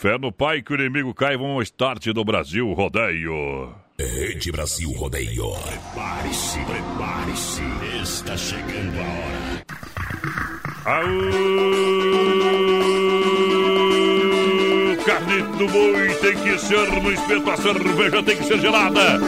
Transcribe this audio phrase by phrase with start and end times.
[0.00, 3.68] Fé no pai que o inimigo cai, vamos start do Brasil Rodeio.
[3.98, 5.52] Rede Brasil Rodeio.
[5.52, 7.60] Prepare-se, prepare-se.
[8.02, 9.62] Está chegando a hora.
[10.86, 11.30] Aô!
[15.04, 19.20] Carne do boi tem que ser no espeto, a cerveja tem que ser gelada.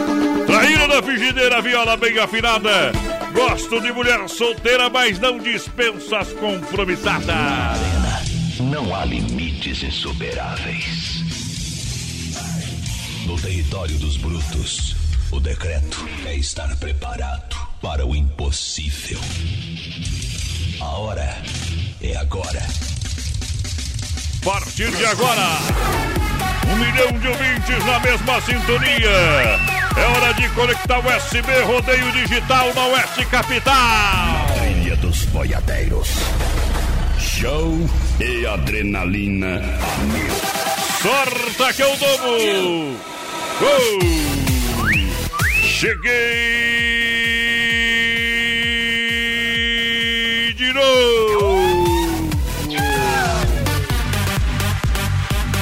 [0.47, 2.93] Traíra da frigideira, viola bem afinada.
[3.35, 7.79] Gosto de mulher solteira, mas não dispensa as compromissadas.
[8.59, 9.05] Não há
[9.63, 11.23] limites insuperáveis.
[13.27, 14.97] No território dos brutos,
[15.31, 19.21] o decreto é estar preparado para o impossível.
[20.81, 21.43] A hora
[22.01, 22.63] é agora.
[24.41, 25.49] A partir de agora,
[26.69, 29.11] um milhão de ouvintes na mesma sintonia.
[29.97, 34.47] É hora de conectar o USB Rodeio Digital na Oeste Capital.
[34.59, 36.09] Trilha dos boiadeiros.
[37.19, 37.89] Show
[38.21, 40.33] e adrenalina a mil.
[41.03, 42.97] Sorta que eu domo!
[43.59, 43.99] Gol!
[45.63, 46.13] Cheguei
[50.55, 52.31] de novo!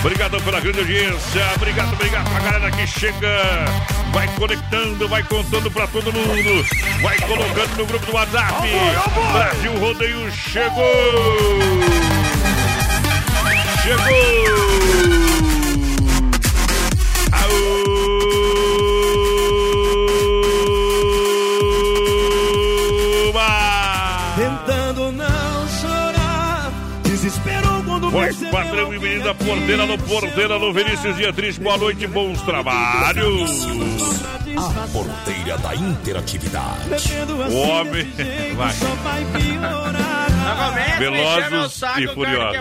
[0.01, 3.65] Obrigado pela grande audiência, obrigado, obrigado pra galera que chega,
[4.13, 6.67] vai conectando, vai contando pra todo mundo,
[7.03, 8.69] vai colocando no grupo do WhatsApp.
[9.33, 12.30] Brasil Rodeio chegou!
[13.91, 15.81] Chegou!
[23.31, 24.35] Aúba!
[24.37, 31.61] Tentando não chorar, desesperou quando Voz padrão e menina porteira no porteira no Vinícius Dietrich.
[31.61, 33.67] Boa noite, bons trabalhos.
[34.57, 36.95] A porteira da interatividade.
[36.95, 38.13] Assim O homem-
[38.57, 38.75] vai.
[40.55, 42.57] Não Velozes e furiosos.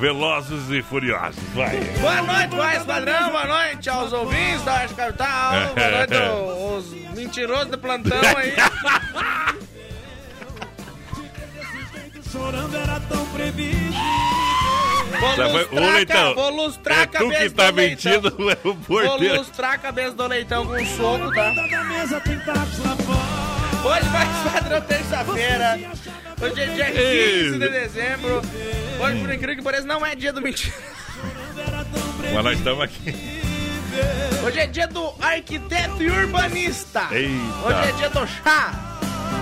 [0.00, 1.42] Velozes e furiosos.
[1.54, 1.76] Vai.
[2.00, 7.70] Boa noite, voz padrão, boa noite aos ouvintes da Oeste Capital, boa noite aos mentirosos
[7.70, 8.54] de plantão aí.
[12.32, 14.00] Chorando era tão previsível.
[15.20, 17.76] Vou Já foi- lustrar, Ô, Leitão, vou lustrar É a tu cabeça que tá do
[17.76, 19.36] mentindo, é o Vou porteiro.
[19.38, 21.52] lustrar a cabeça do leitão com um soco, tá?
[23.84, 25.78] Hoje vai padrão terça-feira.
[26.40, 28.42] Hoje é dia 15 de dezembro.
[29.00, 30.74] Hoje, por incrível que pareça, não é dia do mentira.
[32.34, 33.14] Mas nós estamos aqui.
[34.46, 37.08] Hoje é dia do arquiteto e urbanista.
[37.10, 37.66] Eita.
[37.66, 38.72] Hoje é dia do chá.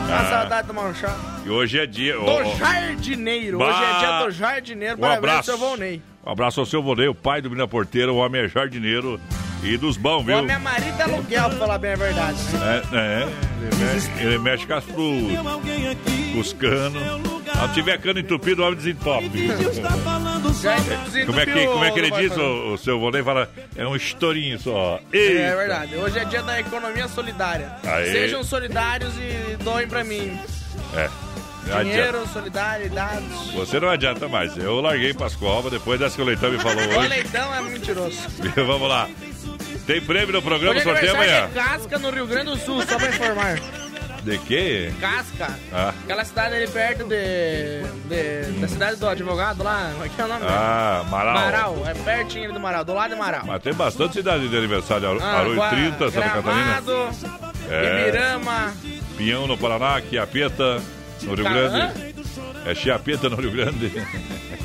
[0.09, 0.31] Tá Ah.
[0.31, 1.17] saudade de tomar um chá.
[1.45, 2.15] E hoje é dia.
[2.15, 3.59] Do ó, jardineiro.
[3.59, 3.67] Bah.
[3.67, 4.95] Hoje é dia do jardineiro.
[4.97, 5.51] Um Parabéns abraço.
[5.51, 6.03] ao seu Volney.
[6.25, 9.21] Um abraço ao seu Volney, o pai do Menina Porteira, o homem é jardineiro
[9.63, 10.39] e dos bons, O viu?
[10.39, 12.39] homem é marido de aluguel, pra falar bem a verdade.
[12.93, 13.29] É, é,
[13.63, 15.39] ele mexe, ele mexe com as frutas,
[16.33, 17.03] com os canos.
[17.69, 19.31] Se tiver cano entupido, o homem desentope.
[21.27, 23.23] Como é que, como é que ele diz, o, o seu Volney?
[23.23, 25.01] Fala, é um estourinho só.
[25.13, 25.57] É Eita.
[25.57, 25.97] verdade.
[25.97, 27.73] Hoje é dia da economia solidária.
[27.85, 28.13] Aê.
[28.13, 30.39] Sejam solidários e doem pra mim.
[30.95, 31.09] É.
[31.83, 33.25] Dinheiro, solidariedade.
[33.55, 34.57] Você não adianta mais.
[34.57, 37.09] Eu larguei para as covas, depois dessa que o Leitão me falou O hoje.
[37.09, 38.19] leitão é mentiroso.
[38.57, 39.07] Vamos lá.
[39.89, 41.47] Tem prêmio no programa, Hoje é sorteio amanhã.
[41.49, 43.59] de Casca, no Rio Grande do Sul, só pra informar.
[44.23, 44.93] De quê?
[45.01, 45.59] Casca.
[45.73, 45.95] Ah.
[46.05, 49.89] Aquela cidade ali perto de, de- da cidade do advogado lá.
[49.95, 50.45] Como é que é o nome?
[50.47, 51.35] Ah, Marau.
[51.35, 51.85] Marau.
[51.87, 53.43] É pertinho ali do Marau, do lado de Marau.
[53.47, 55.09] Mas tem bastante cidade de aniversário.
[55.09, 56.81] Aru- Ah, Arroio Gua- 30, Santa Catarina.
[56.83, 57.09] Gramado,
[57.71, 58.01] É.
[58.09, 58.75] Ibirama.
[59.17, 60.83] Pinhão no Paraná, Quiapeta
[61.23, 62.15] no Rio Grande.
[62.67, 63.91] É Chiapeta no Rio Grande.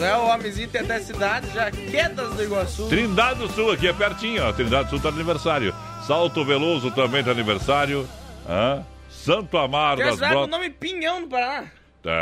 [0.00, 2.88] É o homenzinho tem até cidade, Jaquetas do Iguaçu.
[2.88, 4.52] Trindade do Sul, aqui é pertinho, ó.
[4.52, 5.74] Trindade do Sul tá de aniversário.
[6.06, 8.06] Salto Veloso também tá de aniversário.
[8.48, 8.82] Hã?
[9.08, 10.50] Santo Amaro das com o Brotas.
[10.50, 11.64] nome Pinhão no Paraná.
[12.02, 12.12] Tem.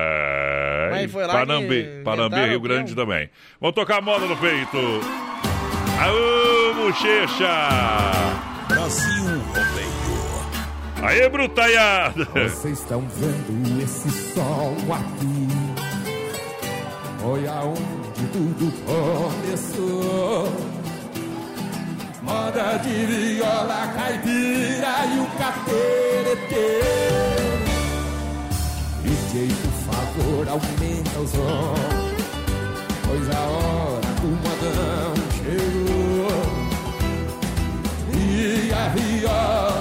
[0.90, 3.28] Mas foi lá Panambi, Panambi, inventaram Rio Grande também.
[3.60, 4.78] Vamos tocar moda no peito.
[6.00, 7.70] Aô, bochecha!
[8.68, 9.94] Brasil Rodeio.
[11.02, 12.24] Aê, brutaiada!
[12.32, 15.43] Vocês estão vendo esse sol aqui?
[17.24, 20.46] Foi aonde tudo começou.
[22.20, 26.82] Moda de viola caipira e o cateretê.
[29.02, 31.74] DJ, por favor, aumenta o som.
[33.06, 36.28] Pois a hora do modão chegou.
[38.12, 39.73] E a viola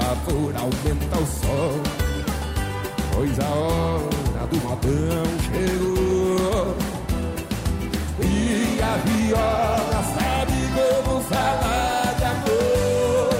[0.00, 1.82] favor, aumenta o som.
[3.12, 6.76] Pois a hora do modão chegou.
[8.22, 13.30] E a viola sabe como falar de amor.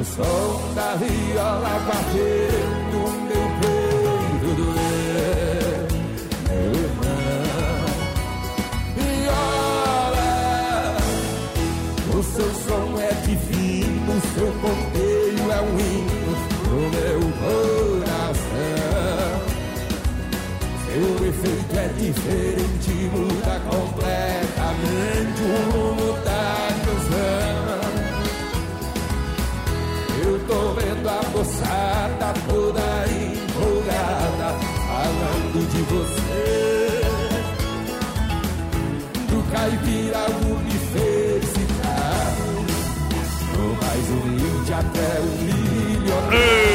[0.00, 2.61] O som da viola batendo
[22.02, 26.44] diferente, muda completamente o rumo da
[26.84, 27.80] canção.
[30.24, 34.48] Eu tô vendo a moçada toda empolgada,
[34.88, 36.46] falando de você.
[39.28, 42.52] Do caipira universitário,
[43.52, 46.71] do mais humilde até o milionário.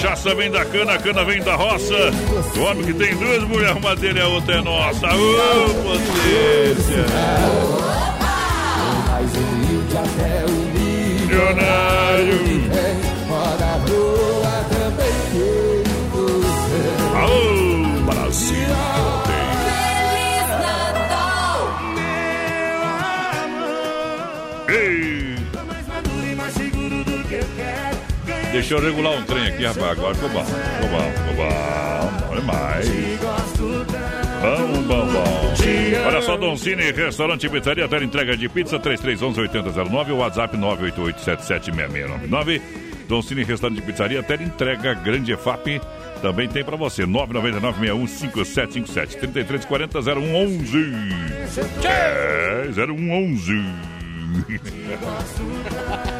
[0.00, 2.12] Cachaça vem da cana, a cana vem da roça.
[2.56, 5.08] O homem que tem duas mulheres, uma dele e a outra é nossa.
[5.08, 7.04] Ô, potência!
[8.78, 11.26] Do mais humilde até o Milionário!
[11.26, 12.37] milionário.
[28.52, 29.98] Deixa eu regular um trem aqui, rapaz.
[29.98, 30.44] Agora ficou bom.
[30.44, 31.48] Ficou bom, ficou bom.
[32.28, 32.86] Bom demais.
[34.40, 35.54] Bom, bom, bom.
[36.06, 42.60] Olha só, Don Cine, restaurante e pizzaria, tela entrega de pizza 3311-8009, WhatsApp 988-776699.
[43.08, 45.80] Don Cine, restaurante e pizzaria, tela entrega grande EFAP.
[46.22, 50.94] Também tem pra você, 999-615757, 3340-0111.
[51.84, 53.64] É, 0111.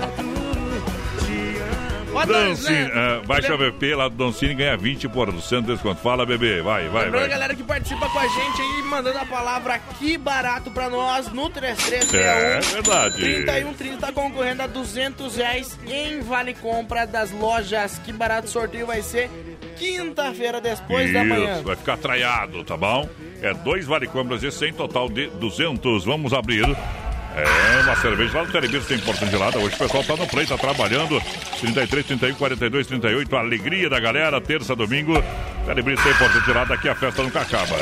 [2.19, 2.91] Ó, Don Donis, Cine, né?
[2.95, 6.01] ah, baixa o VP lá do Don Cine ganha 20% de desconto.
[6.01, 7.29] Fala, bebê, vai, vai, Lembrando a vai.
[7.29, 11.49] galera que participa com a gente aí, mandando a palavra que barato pra nós no
[11.51, 12.19] 3361.
[12.19, 13.17] É verdade.
[13.17, 17.99] 3130 tá concorrendo a 200 reais em Vale Compra das lojas.
[18.05, 19.31] Que barato o sorteio vai ser
[19.79, 21.55] quinta-feira, depois da manhã.
[21.55, 23.09] Isso, vai ficar traiado, tá bom?
[23.41, 26.05] É dois vale compras e 100 total de 200.
[26.05, 26.65] Vamos abrir.
[27.39, 29.57] É, uma cerveja lá no Telebir tem porção gelada.
[29.59, 31.23] Hoje o pessoal tá no play, tá trabalhando.
[31.61, 33.37] 33, 31, 42, 38.
[33.37, 35.23] Alegria da galera, terça, domingo.
[35.65, 36.75] Telebir tem porção gelada.
[36.75, 37.77] Aqui a festa nunca acaba.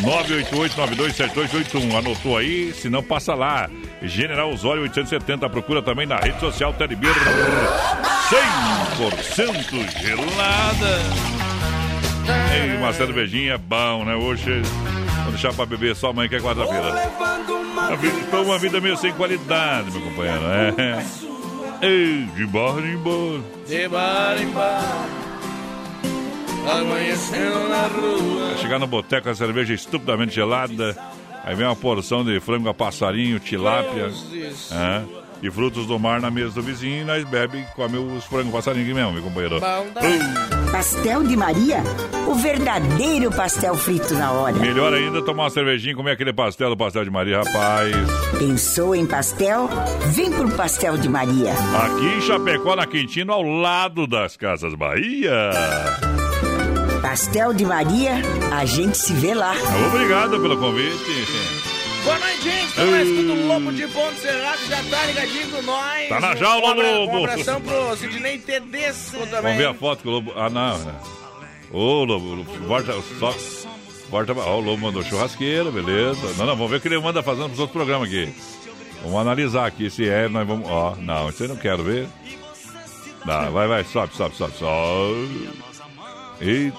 [0.00, 1.98] 988-927281.
[1.98, 2.72] Anotou aí?
[2.72, 3.68] Se não, passa lá.
[4.00, 5.50] General Osório 870.
[5.50, 7.10] Procura também na rede social Telebir.
[8.30, 11.00] 100% gelada.
[12.54, 14.14] Ei, uma cervejinha é bom, né?
[14.14, 14.62] Hoje,
[15.24, 17.10] vou deixar pra beber só amanhã que é quarta-feira.
[18.28, 20.42] Então, uma vida meio sem qualidade, meu companheiro.
[20.42, 21.04] É.
[21.86, 23.40] Ei, de embora, de embora.
[23.66, 25.08] De bar em bar,
[26.70, 28.56] amanhecendo na rua.
[28.58, 30.96] Chegar no boteco, a cerveja estupidamente gelada.
[31.42, 34.10] Aí vem uma porção de frango a passarinho, tilápia.
[34.30, 35.02] Deus, é,
[35.42, 37.02] e frutos do mar na mesa do vizinho.
[37.02, 39.60] E nós bebe e come os frangos passarinho aqui mesmo, meu companheiro.
[39.60, 40.00] Bom, tá.
[40.70, 41.82] Pastel de Maria?
[42.28, 44.56] O verdadeiro pastel frito na hora.
[44.56, 47.94] Melhor ainda tomar uma cervejinha e comer aquele pastel do pastel de Maria, rapaz.
[48.38, 49.68] Pensou em pastel?
[50.12, 51.52] Vem pro Pastel de Maria.
[51.52, 55.50] Aqui em Chapecó, na Quintino, ao lado das Casas Bahia.
[57.02, 58.12] Pastel de Maria,
[58.52, 59.54] a gente se vê lá.
[59.88, 61.59] Obrigado pelo convite.
[62.04, 62.66] Boa noite, gente.
[62.66, 64.58] Estamos mais tudo Lobo de Ponto Cerrado.
[64.68, 66.08] Já tá ligadinho com nós.
[66.08, 67.18] Tá na jaula, Um Lobo.
[67.18, 69.42] Um abração pro Sidney Tedesco também.
[69.42, 70.32] Vamos ver a foto que o Lobo.
[70.36, 70.78] Ah, não.
[70.78, 70.94] né?
[71.70, 73.34] Ô, Lobo, o Lobo, Borja, só.
[74.08, 76.20] Borja, ó, o Lobo mandou churrasqueira, beleza.
[76.38, 78.32] Não, não, vamos ver o que ele manda fazendo pros outros programas aqui.
[79.02, 80.68] Vamos analisar aqui se é, nós vamos.
[80.68, 82.08] Ó, não, isso aí não quero ver.
[83.24, 85.50] Não, vai, vai, sobe, sobe, sobe, sobe.
[86.40, 86.78] Eita,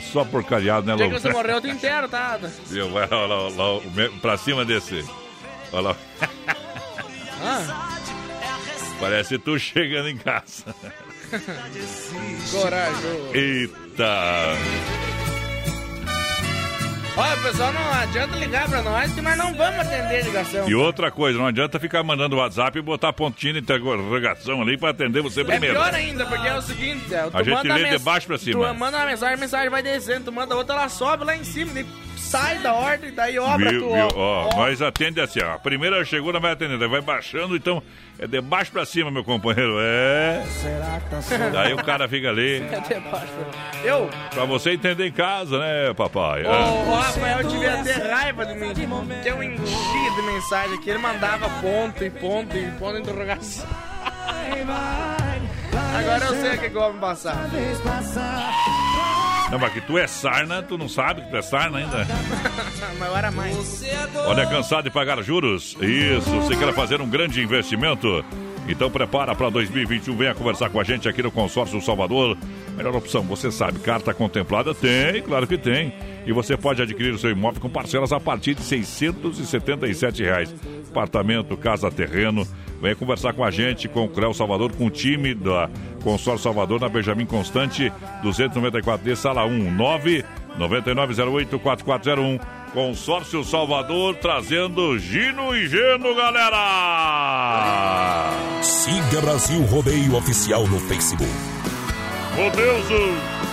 [0.00, 1.18] só porcariado, né, Lobo?
[1.18, 2.38] você morreu, eu te inteiro, tá?
[2.66, 2.90] Viu?
[2.90, 3.80] Vai lá, lá, lá, lá,
[4.20, 5.04] pra cima desse.
[5.72, 5.96] Olha lá.
[7.42, 7.98] Ah,
[9.00, 10.64] Parece tu chegando em casa.
[12.50, 13.30] coragem.
[13.34, 14.56] Eita!
[17.16, 20.68] Olha, pessoal, não adianta ligar pra nós que nós não vamos atender a ligação.
[20.68, 24.90] E outra coisa, não adianta ficar mandando WhatsApp e botar pontinho de interrogação ali pra
[24.90, 25.76] atender você É primeiro.
[25.76, 28.66] pior ainda, porque é o seguinte, é, A gente lê de baixo pra cima.
[28.66, 31.44] Tu manda uma mensagem, a mensagem vai descendo, tu manda outra, ela sobe lá em
[31.44, 31.86] cima, daí
[32.38, 34.08] sai da ordem, daí obra Viu, tu, viu?
[34.16, 35.54] ó, Ó, nós atende assim, ó.
[35.54, 37.82] A primeira chegou, não vai atender, vai baixando, então
[38.18, 39.76] é de baixo pra cima, meu companheiro.
[39.80, 40.42] É.
[41.52, 42.62] Daí o cara fica ali.
[42.76, 43.32] Até baixo.
[43.82, 46.42] Eu, Pra você entender em casa, né, papai?
[46.42, 46.58] o, É.
[46.88, 51.48] o Rafael devia ter raiva de mim, que eu enchia de mensagem aqui, ele mandava
[51.60, 53.66] ponto e ponto e ponto de interrogação.
[55.98, 57.48] Agora eu sei o que que eu vou passar.
[59.54, 62.04] Não, mas que tu é sarna, tu não sabe que tu é sarna ainda.
[63.06, 63.84] Eu era mais.
[64.26, 65.76] Olha, cansado de pagar juros?
[65.80, 68.24] Isso, você quer fazer um grande investimento?
[68.66, 72.36] Então prepara para 2021, venha conversar com a gente aqui no Consórcio Salvador.
[72.76, 74.74] Melhor opção, você sabe, carta contemplada?
[74.74, 75.92] Tem, claro que tem.
[76.26, 80.54] E você pode adquirir o seu imóvel com parcelas a partir de 677 reais.
[80.90, 82.46] Apartamento, casa, terreno.
[82.80, 85.68] Venha conversar com a gente, com o Creu Salvador, com o time da
[86.02, 87.92] Consórcio Salvador na Benjamin Constante,
[88.22, 90.24] 294D, sala 1, 9
[90.56, 92.63] 9908 4401.
[92.74, 97.52] Consórcio Salvador trazendo Gino e Geno, galera!
[98.62, 101.30] Siga Brasil Rodeio Oficial no Facebook.
[102.36, 103.43] Rodeoso!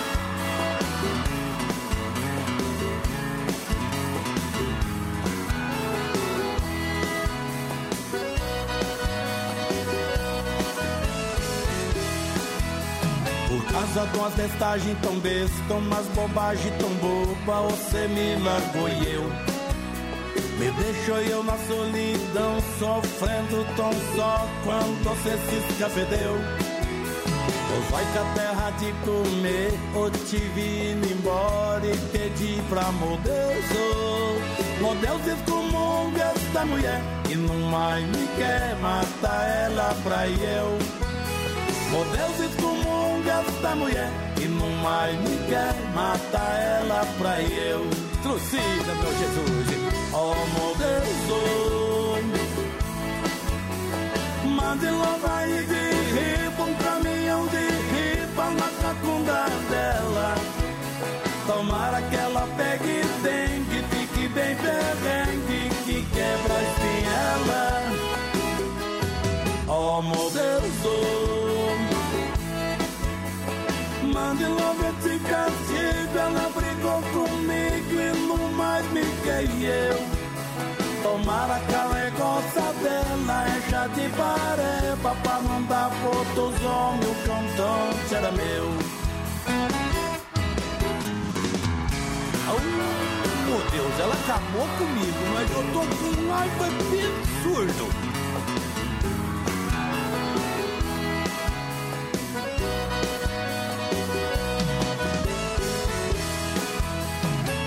[13.92, 19.22] Causa de umas testagens tão besta, umas bobagens tão boba, você me largou e eu.
[20.58, 26.38] Me deixou eu na solidão, sofrendo tão só quando você se escapedeu.
[27.68, 32.92] Pois vai que a terra de comer, ou te vi indo embora e pedi pra
[32.92, 39.94] meu Deus, oh, meu Deus excomunga esta mulher, e não mais me quer matar ela
[40.02, 40.78] pra eu.
[41.92, 42.31] Meu Deus
[43.72, 44.10] esta mulher
[44.40, 47.88] E não mais me quer matar ela pra eu.
[48.22, 49.68] Trucida, meu Jesus
[50.12, 52.18] Oh, meu Deus oh.
[54.48, 60.34] Mande logo aí de riba Um caminhão de riba na cacunda dela.
[61.46, 67.82] Tomara que ela pegue dengue Fique bem perrengue Que quebra a espinhela.
[69.68, 70.81] Oh, meu Deus
[74.46, 76.18] Logo esse castigo.
[76.18, 80.22] Ela brigou comigo e não mais me quer eu.
[81.02, 88.14] Tomara que a negócio dela encha de pareba Pra não dar outros homens o cantante
[88.14, 89.02] era meu.
[93.46, 98.11] Meu Deus, ela acabou comigo Mas eu tô com um raiva absurdo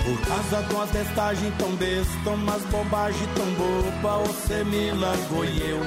[0.06, 5.70] Por causa de umas testagens tão besta, umas bobagens tão boba, você me largou e
[5.70, 5.80] eu.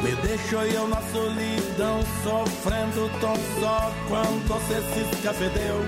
[0.00, 5.80] Me deixou eu na solidão, sofrendo tão só quando você se escapedeu.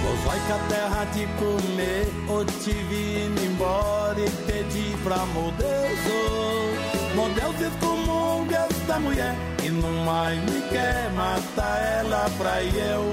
[0.00, 5.52] Pois vai que a terra te comer, ou te indo embora e pedi pra meu
[5.52, 5.98] Deus,
[7.14, 13.12] oh, Deus excomunga esta mulher, e não mais me quer matar ela pra eu.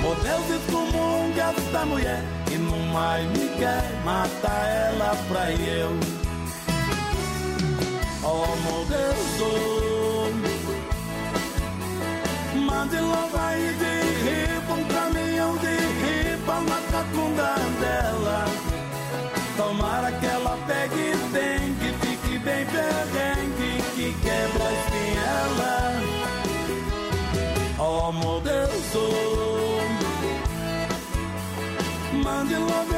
[0.00, 5.90] Meu Deus excomunga esta mulher E não mais me quer matar ela pra eu
[8.22, 8.44] Oh
[9.42, 9.70] oh.
[12.58, 18.44] Mande logo aí de riba Um caminhão de riba na cacunda dela
[19.56, 26.00] Tomara que ela pegue dengue Fique bem perrengue Que quebra a espinhela
[27.78, 28.40] Oh meu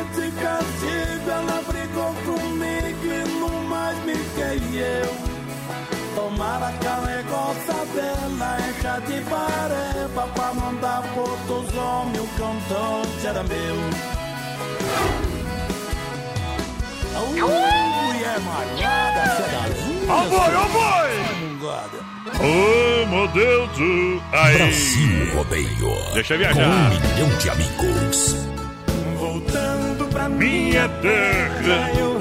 [0.01, 5.15] Esse castigo Ela brigou comigo e não mais me quer e eu
[6.15, 12.27] Tomara que a negócio dela encha de pareba Pra não dar por outros homens o
[12.39, 13.77] cantante era meu
[17.15, 21.13] Oh, mulher malvada, cê unhas Ó boi, ó boi!
[22.41, 23.71] Ô, meu Deus.
[24.33, 24.57] Aí!
[24.57, 26.13] Brasil Rodeio.
[26.15, 26.69] Deixa eu Com viajar.
[26.71, 28.37] um milhão de amigos.
[29.19, 29.62] Voltando
[30.13, 32.13] pra Minha terra!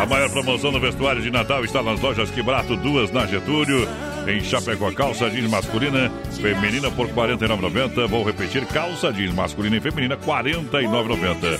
[0.00, 3.88] A maior promoção no vestuário de Natal está nas lojas Que Barato, duas na Getúlio.
[4.28, 8.06] Em Chapecó, calça jeans masculina, feminina por R$ 49,90.
[8.06, 11.58] Vou repetir, calça jeans masculina e feminina, R$ 49,90.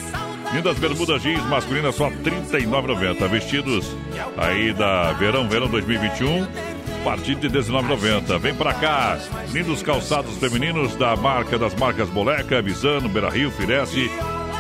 [0.55, 3.29] Lindas bermudas jeans masculinas só R$ 39,90.
[3.29, 3.97] Vestidos
[4.37, 8.39] aí da Verão, Verão 2021, a partir de R$ 19,90.
[8.39, 9.19] Vem pra cá,
[9.53, 13.51] lindos calçados femininos da marca das marcas Boleca, Visano, Beira Rio.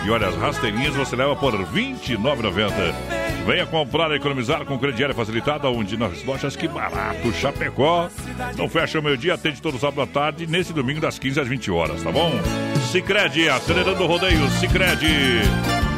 [0.05, 2.95] E olha, as rasteirinhas você leva por R$ 29,90.
[3.47, 8.09] Venha comprar e economizar com crediário facilitado, onde nas lojas que barato, Chapecó.
[8.57, 11.71] Não fecha o meio-dia, atende todo sábado à tarde, nesse domingo das 15 às 20
[11.71, 12.31] horas, tá bom?
[12.91, 15.41] Sicredi acelerando o rodeio, Sicredi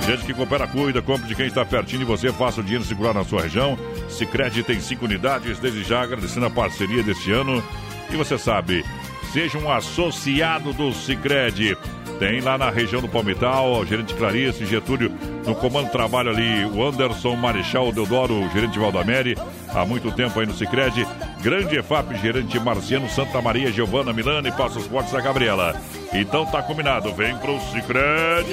[0.07, 3.15] Gente que coopera, cuida, compre de quem está pertinho de você, faça o dinheiro circular
[3.15, 3.79] na sua região.
[4.09, 7.63] Sicredi tem cinco unidades, desde já agradecendo a parceria deste ano.
[8.11, 8.85] E você sabe,
[9.33, 11.77] seja um associado do Sicredi.
[12.21, 15.11] Tem lá na região do Palmital, gerente Clarice, Getúlio,
[15.47, 19.39] no comando de trabalho ali, o Anderson Marechal Deodoro, o gerente Valdamere,
[19.75, 21.07] há muito tempo aí no Cicred.
[21.41, 25.75] Grande EFAP, gerente Marciano Santa Maria, Giovana Milano e Passos Fortes da Gabriela.
[26.13, 28.51] Então tá combinado, vem pro Cicred.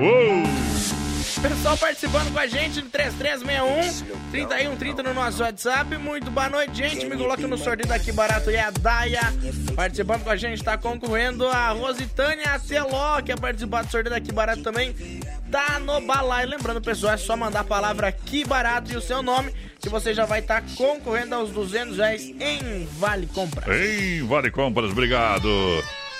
[0.00, 0.99] Uou!
[1.38, 5.96] Pessoal participando com a gente no 3361 3130 no nosso WhatsApp.
[5.96, 7.06] Muito boa noite, gente.
[7.06, 9.20] Me coloca no sorteio daqui barato e a Daia.
[9.76, 14.32] Participando com a gente, tá concorrendo a Rositânia Teló, que é participar do sorteio daqui
[14.32, 14.94] barato também.
[15.50, 16.46] Tá no balai.
[16.46, 20.12] Lembrando, pessoal, é só mandar a palavra aqui barato e o seu nome, que você
[20.12, 23.80] já vai estar tá concorrendo aos 200 reais em Vale Compras.
[23.80, 25.48] Em Vale Compras, obrigado.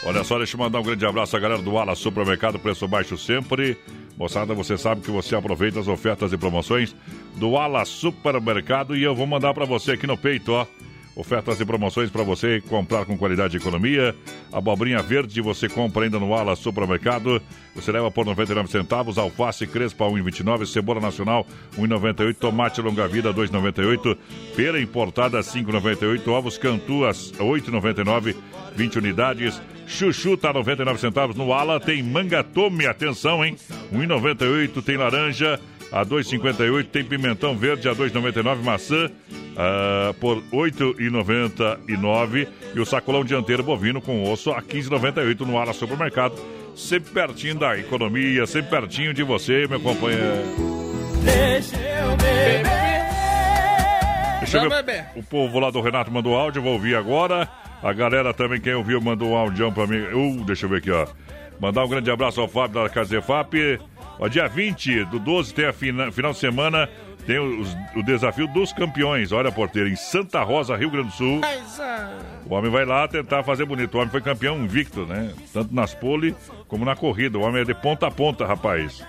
[0.05, 3.19] Olha só, deixa eu mandar um grande abraço à galera do Ala Supermercado, preço baixo
[3.19, 3.77] sempre.
[4.17, 6.95] Moçada, você sabe que você aproveita as ofertas e promoções
[7.37, 10.67] do Ala Supermercado e eu vou mandar para você aqui no peito, ó.
[11.21, 14.17] Ofertas e promoções para você comprar com qualidade e economia.
[14.51, 17.43] Abobrinha verde você compra ainda no Ala Supermercado.
[17.75, 19.19] Você leva por 99 centavos.
[19.19, 20.65] Alface crespa 1,29.
[20.65, 22.35] Cebola nacional 1,98.
[22.37, 24.17] Tomate longa vida 2,98.
[24.57, 26.27] Pera importada 5,98.
[26.29, 28.35] Ovos cantuas 8,99.
[28.75, 29.61] 20 unidades.
[29.87, 31.79] Chuchu tá 99 centavos no Ala.
[31.79, 33.57] Tem manga tome, atenção, hein?
[33.93, 35.61] 1,98 tem laranja
[35.93, 43.63] a 2,58 tem pimentão verde a 2,99 maçã uh, por 8,99 e o sacolão dianteiro
[43.63, 46.35] bovino com osso a 15,98 no Ala Supermercado.
[46.77, 50.45] Sempre pertinho da economia, sempre pertinho de você, meu companheiro.
[51.25, 52.71] Deixa eu beber.
[54.39, 55.07] Deixa eu ver.
[55.17, 57.49] O povo lá do Renato mandou áudio, vou ouvir agora.
[57.83, 59.99] A galera também, quem ouviu, mandou um áudio pra mim.
[59.99, 61.07] Uh, deixa eu ver aqui, ó.
[61.61, 63.55] Mandar um grande abraço ao Fábio da Casa FAP.
[64.21, 66.89] Ó, dia 20 do 12 tem a fina, final de semana.
[67.27, 69.33] Tem os, o desafio dos campeões.
[69.33, 71.41] Olha, porteiro, em Santa Rosa, Rio Grande do Sul.
[72.47, 73.95] O homem vai lá tentar fazer bonito.
[73.95, 75.33] O homem foi campeão invicto, né?
[75.53, 76.35] Tanto nas pole
[76.69, 77.39] como na corrida.
[77.39, 79.03] O homem é de ponta a ponta, rapaz.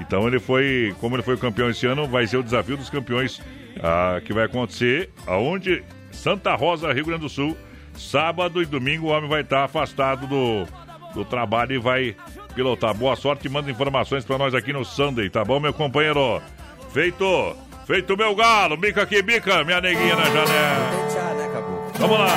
[0.00, 3.40] Então ele foi, como ele foi campeão esse ano, vai ser o desafio dos campeões
[3.80, 7.56] ah, que vai acontecer aonde Santa Rosa, Rio Grande do Sul.
[7.94, 10.66] Sábado e domingo o homem vai estar afastado do,
[11.14, 12.16] do trabalho e vai
[12.50, 12.94] pilotar.
[12.94, 16.42] Boa sorte e manda informações para nós aqui no Sunday, tá bom, meu companheiro?
[16.92, 17.56] Feito!
[17.86, 18.76] Feito meu galo!
[18.76, 20.90] Bica aqui, bica, minha neguinha na janela.
[21.98, 22.28] Vamos lá!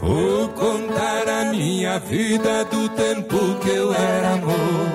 [0.00, 4.93] Vou contar a minha vida do tempo que eu era moço.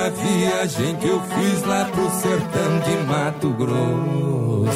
[0.00, 4.70] Uma viagem que eu fiz lá pro sertão de Mato Grosso.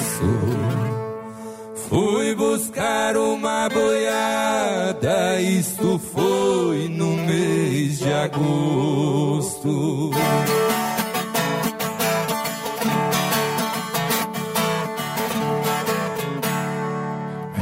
[1.88, 10.10] Fui buscar uma boiada, isto foi no mês de agosto.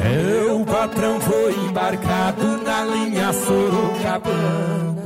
[0.03, 5.02] É, o patrão foi embarcado na linha Sorocabana.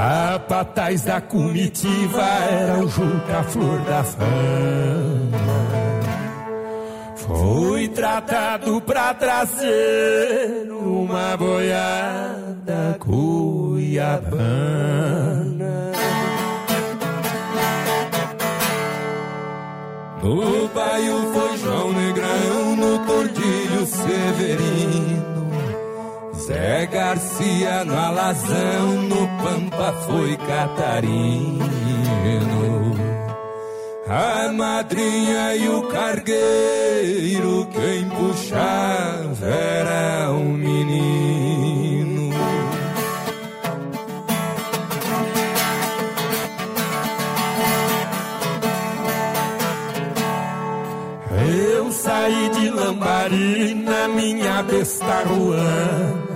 [0.00, 4.30] Capataz da comitiva era o Juca Flor da Fama.
[7.16, 14.30] Foi tratado pra trazer uma boiada cuiabana.
[20.22, 25.39] No baio foi João Negrão, no tordilho Severino.
[26.50, 31.70] Zé Garcia no alazão, no Pampa foi Catarino.
[34.08, 42.34] A madrinha e o cargueiro, quem puxava era um menino.
[51.48, 56.29] Eu saí de Lambari na minha besta ruana.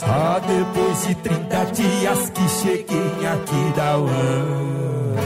[0.00, 5.20] Só depois de 30 dias que cheguei aqui da Uana.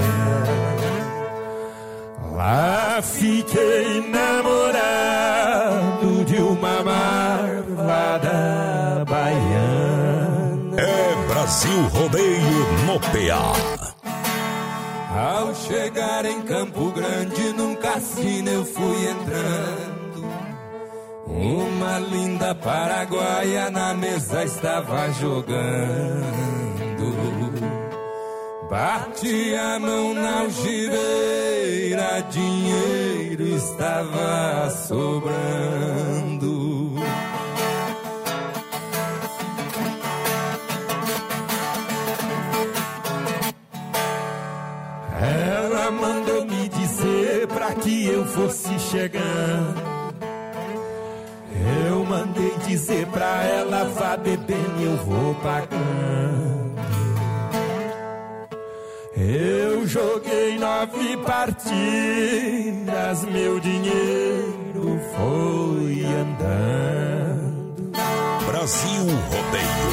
[2.35, 5.45] Lá fiquei namorado
[6.25, 8.35] de uma marvada
[9.09, 10.81] baiana.
[10.81, 13.53] É Brasil Rodeio no PA.
[15.17, 19.94] Ao chegar em Campo Grande, num cassino eu fui entrando.
[21.35, 26.55] Uma linda paraguaia na mesa estava jogando.
[28.70, 35.35] Bati a mão na algibeira, dinheiro estava sobrando.
[45.20, 49.94] Ela mandou me dizer pra que eu fosse chegando.
[51.88, 56.74] Eu mandei dizer pra ela, vá bebendo, eu vou pagando.
[59.16, 61.74] Eu joguei nove partidas,
[63.24, 67.92] meu dinheiro foi andando.
[68.46, 69.85] Brasil Rodeio.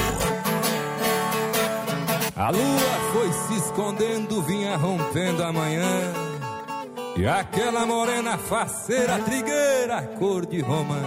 [2.36, 6.14] A lua foi se escondendo, vinha rompendo a manhã.
[7.16, 11.04] E aquela morena faceira, trigueira, cor de romã,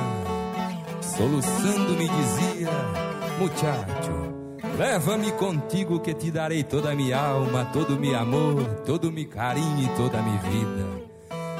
[1.05, 2.71] soluçando me dizia:
[3.38, 9.29] Muchacho, leva-me contigo que te darei toda a minha alma, todo meu amor, todo meu
[9.29, 11.05] carinho e toda a minha vida.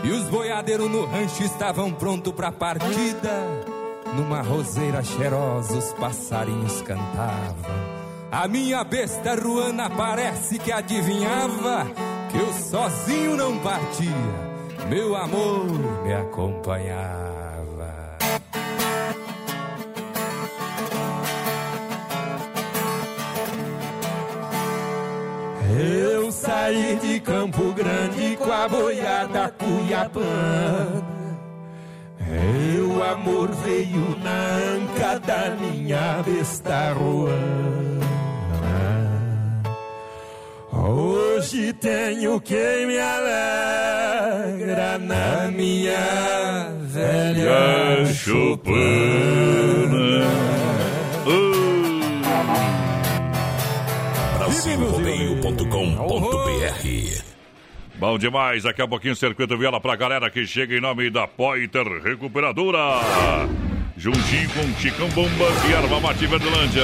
[0.03, 3.33] E os boiadeiros no rancho estavam prontos pra partida.
[4.17, 7.95] Numa roseira cheirosa os passarinhos cantavam.
[8.31, 11.87] A minha besta ruana parece que adivinhava
[12.31, 14.09] que eu sozinho não partia,
[14.89, 15.67] meu amor
[16.03, 17.34] me acompanhava.
[25.77, 31.03] Eu saí de Campo Grande com a boiada cuiabana.
[32.21, 37.35] Meu amor veio na anca da minha besta ruana.
[40.73, 49.94] Hoje tenho quem me alegra na minha velha chupana.
[54.65, 57.23] BrasilRodeio.com.br
[57.97, 61.87] Bom demais, daqui a pouquinho circuito viola pra galera que chega em nome da Poiter
[62.03, 62.79] Recuperadora.
[63.95, 66.83] Juntinho com Chicão Bombas e Erva Mate Verdelândia.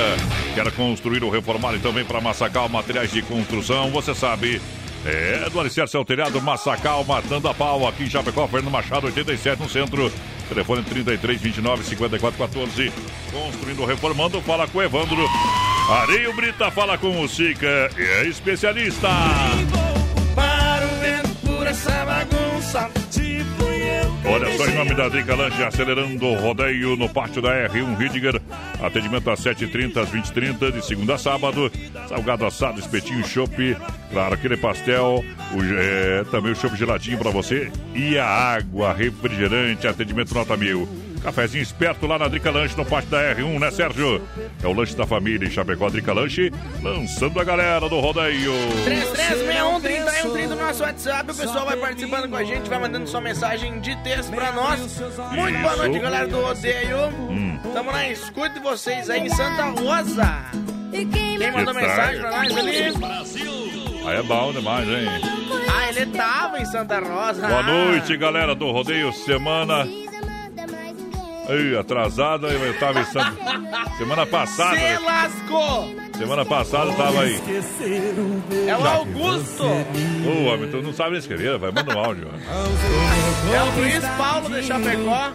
[0.55, 4.61] Quer construir ou reformar e também para Massacal Materiais de Construção, você sabe.
[5.07, 9.62] É do Alicerce ao Telhado, Massacal, matando a pau aqui em Chapecó, Fernando Machado, 87
[9.62, 10.12] no centro.
[10.51, 12.93] Telefone 33 29 54 14.
[13.33, 15.27] Construindo ou reformando, fala com o Evandro.
[15.90, 19.09] Areio Brita fala com o Sica, é especialista.
[20.35, 20.81] Para
[24.33, 28.40] Olha só, em nome da Drica Lanche, acelerando o rodeio no pátio da R1 Ridiger.
[28.81, 31.70] Atendimento às 7h30, às 20h30, de segunda a sábado.
[32.09, 33.76] Salgado assado, espetinho, chopp.
[34.12, 35.24] Claro, aquele pastel.
[35.53, 37.72] O, é, também o chopp geladinho pra você.
[37.92, 40.88] E a água, refrigerante, atendimento nota mil.
[41.22, 44.22] Cafezinho esperto lá na Drica Lanche, no pátio da R1, né, Sérgio?
[44.62, 46.50] É o lanche da família em Chapecó, Drica Lanche,
[46.83, 48.52] lançando a galera do rodeio.
[48.85, 51.30] 3361 no nosso WhatsApp.
[51.30, 54.80] O pessoal vai participando com a gente, vai mandando sua mensagem de texto pra nós.
[54.80, 55.76] Muito boa Isso.
[55.76, 57.06] noite, galera do Rodeio.
[57.28, 57.59] Hum.
[57.72, 60.44] Tamo na escuta de vocês aí em Santa Rosa.
[60.90, 62.94] Quem mandou Que mensagem pra nós ali?
[64.06, 65.06] Aí é bom demais, hein?
[65.72, 67.46] Ah, ele tava em Santa Rosa.
[67.46, 69.12] Boa noite, galera do rodeio.
[69.12, 69.87] Semana.
[71.48, 73.35] Ei, atrasada, eu tava Santa.
[73.98, 74.76] Semana passada.
[74.76, 75.94] Se lascou!
[76.16, 77.40] Semana passada tava aí.
[78.68, 79.64] É o Augusto!
[79.64, 82.29] Ô, homem, tu não sabe nem escrever, vai, manda um áudio.
[83.53, 85.33] É o Luiz Paulo de Chapecó.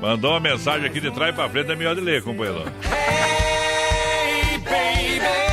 [0.00, 2.64] Mandou uma mensagem aqui de trás pra frente, é melhor de ler, companheiro.
[2.82, 4.58] É
[5.40, 5.43] o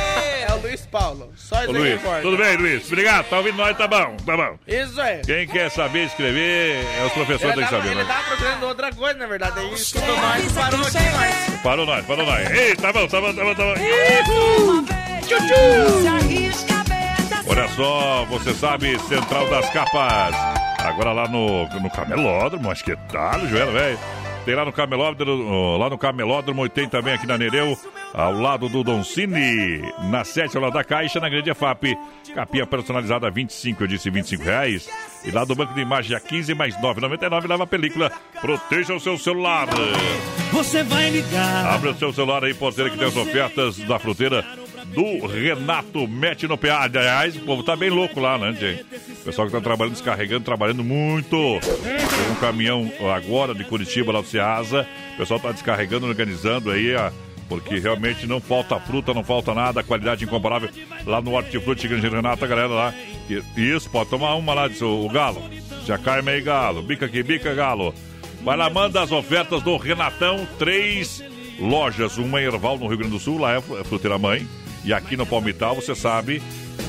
[0.72, 1.32] Luiz Paulo.
[1.36, 2.22] Só isso Ô, aí Luiz, importa.
[2.22, 2.86] tudo bem, Luiz?
[2.86, 4.58] Obrigado, tá ouvindo nós, tá bom, tá bom.
[4.66, 5.20] Isso aí.
[5.20, 8.04] Quem quer saber escrever, é os professores têm que saber, ele né?
[8.06, 9.60] tava procurando outra coisa, na verdade.
[9.60, 11.60] Aí escutou nós parou aqui nós.
[11.62, 12.50] Parou nós, parou nós.
[12.50, 13.74] Ei, tá bom, tá bom, tá bom, tá bom.
[17.46, 20.34] Olha só, você sabe, Central das Capas.
[20.78, 23.98] Agora lá no, no Camelódromo, acho que tá, Joelho, velho.
[24.44, 27.78] Tem lá no Camelódromo, lá no Camelódromo, e tem também aqui na Nereu,
[28.12, 31.96] ao lado do Doncini, na 7, ao lado da Caixa, na Grande EFAP.
[32.34, 34.88] Capinha personalizada a 25, eu disse 25 reais.
[35.24, 38.10] E lá do Banco de Imagem a 15 mais 9,99 leva a película.
[38.40, 39.68] Proteja o seu celular.
[40.50, 41.74] Você vai ligar.
[41.74, 44.44] Abre o seu celular aí, porteira, que tem as ofertas da fruteira
[44.94, 46.82] do Renato Mete no PA.
[46.82, 48.82] Aliás, o povo tá bem louco lá, né, gente?
[49.10, 51.36] O pessoal que tá trabalhando, descarregando, trabalhando muito.
[51.60, 54.86] Tem um caminhão agora de Curitiba, lá do Ceasa.
[55.14, 56.94] O pessoal tá descarregando, organizando aí,
[57.48, 60.70] porque realmente não falta fruta, não falta nada, qualidade incomparável.
[61.06, 62.94] Lá no Hortifruti Grande Renato, a galera lá.
[63.56, 65.42] Isso, pode tomar uma lá, disse o, Galo.
[65.86, 66.82] Já cai meio galo.
[66.82, 67.94] Bica aqui, bica, galo.
[68.42, 70.46] Vai lá, manda as ofertas do Renatão.
[70.58, 71.22] Três
[71.58, 74.46] lojas, uma em Erval, no Rio Grande do Sul, lá é a Fruteira Mãe.
[74.84, 76.42] E aqui no Palmital, você sabe,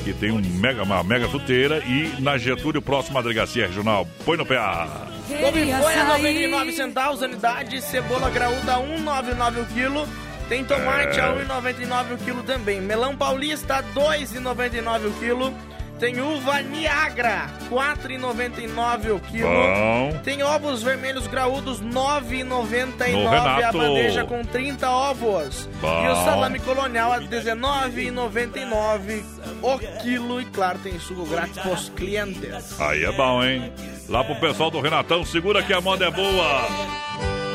[0.04, 4.06] que tem um mega, uma mega fruteira, e na Getúlio, próxima à delegacia regional.
[4.24, 5.06] Põe no PA.
[5.40, 10.08] Couve folha 99 centavos, unidade, cebola graúda 1,99 o quilo.
[10.48, 11.22] Tem tomate É.
[11.22, 12.80] a 1,99 o quilo também.
[12.80, 15.54] Melão paulista 2,99 o quilo.
[15.98, 19.48] Tem uva Niagara 4,99 o quilo.
[19.48, 20.20] Bom.
[20.24, 25.68] Tem ovos vermelhos graúdos 9,99 No a bandeja com 30 ovos.
[25.80, 26.04] Bom.
[26.04, 29.22] E o salame colonial a 19,99
[29.62, 30.40] o quilo.
[30.40, 32.80] E claro, tem suco grátis pros clientes.
[32.80, 33.72] Aí é bom, hein?
[34.08, 36.66] Lá pro pessoal do Renatão, segura que a moda é boa.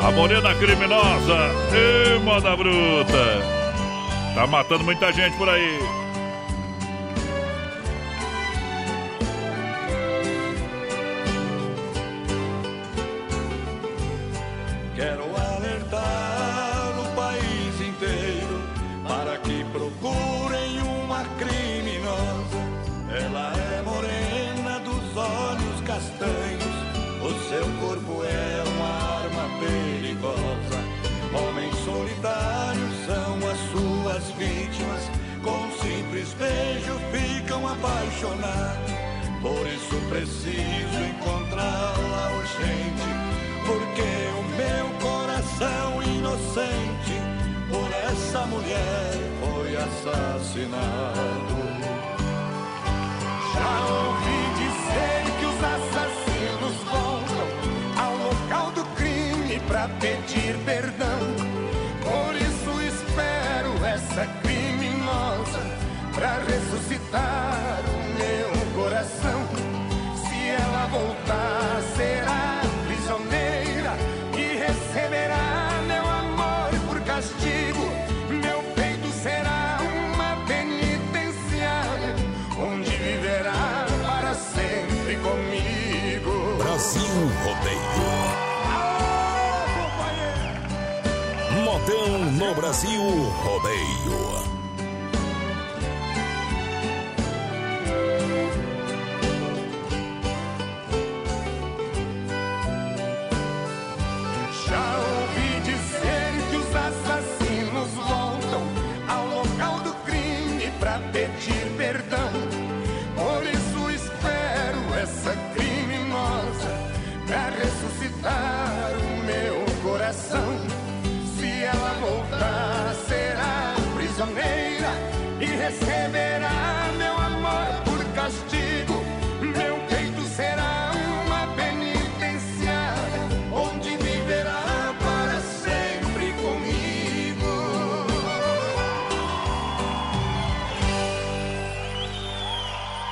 [0.02, 3.60] A morena criminosa, e moda bruta.
[4.34, 5.78] Tá matando muita gente por aí.
[15.00, 18.62] Quero alertar o país inteiro
[19.08, 22.60] para que procurem uma criminosa.
[23.10, 26.76] Ela é morena dos olhos castanhos,
[27.24, 30.80] o seu corpo é uma arma perigosa.
[31.34, 35.10] Homens solitários são as suas vítimas,
[35.42, 38.92] com um simples beijo ficam apaixonados.
[39.42, 43.08] Por isso preciso encontrá-la urgente,
[43.66, 44.02] porque
[44.38, 44.39] o meu
[45.60, 47.22] coração inocente
[47.70, 51.60] por essa mulher foi assassinado.
[53.54, 57.48] Já ouvi dizer que os assassinos voltam
[57.98, 61.20] ao local do crime pra pedir perdão.
[62.04, 65.60] Por isso espero essa criminosa
[66.14, 67.49] pra ressuscitar
[93.50, 94.29] Rodeio.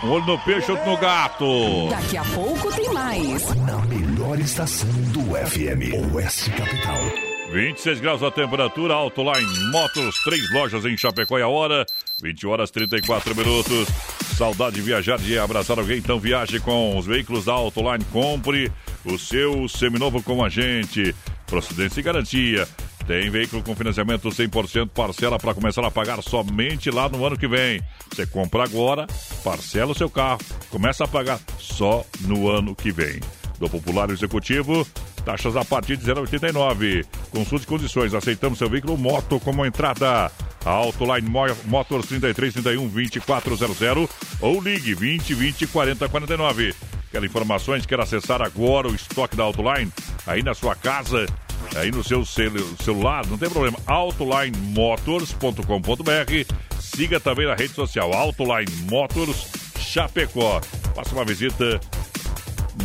[0.07, 1.89] Um olho no peixe, outro no gato.
[1.89, 3.53] Daqui a pouco tem mais.
[3.55, 6.95] Na melhor estação do FM, Oeste Capital.
[7.51, 11.85] 26 graus a temperatura, Autoline Motos, três lojas em Chapecó e a hora,
[12.21, 13.89] 20 horas 34 minutos.
[14.37, 18.05] Saudade de viajar, de abraçar alguém, então viaje com os veículos da Autoline.
[18.05, 18.71] Compre
[19.03, 21.13] o seu seminovo com a gente.
[21.47, 22.65] Procedência e garantia.
[23.07, 27.47] Tem veículo com financiamento 100% parcela para começar a pagar somente lá no ano que
[27.47, 27.81] vem.
[28.13, 29.07] Você compra agora,
[29.45, 30.39] parcela o seu carro,
[30.69, 33.21] começa a pagar só no ano que vem.
[33.59, 34.85] Do Popular Executivo,
[35.25, 37.05] taxas a partir de 0,89.
[37.31, 38.13] Consulte condições.
[38.13, 40.29] Aceitamos seu veículo moto como entrada.
[40.65, 44.09] Autoline Mo- Motors 3331 2400
[44.41, 46.75] ou ligue 20 20 40 49.
[47.09, 47.85] Quer informações?
[47.85, 49.91] Quer acessar agora o estoque da Autoline?
[50.27, 51.25] Aí na sua casa,
[51.75, 53.77] aí no seu celu- celular, não tem problema.
[53.85, 56.53] AutolineMotors.com.br.
[56.79, 59.47] Siga também na rede social Autoline Motors
[59.79, 60.61] Chapecó.
[60.95, 61.79] Faça uma visita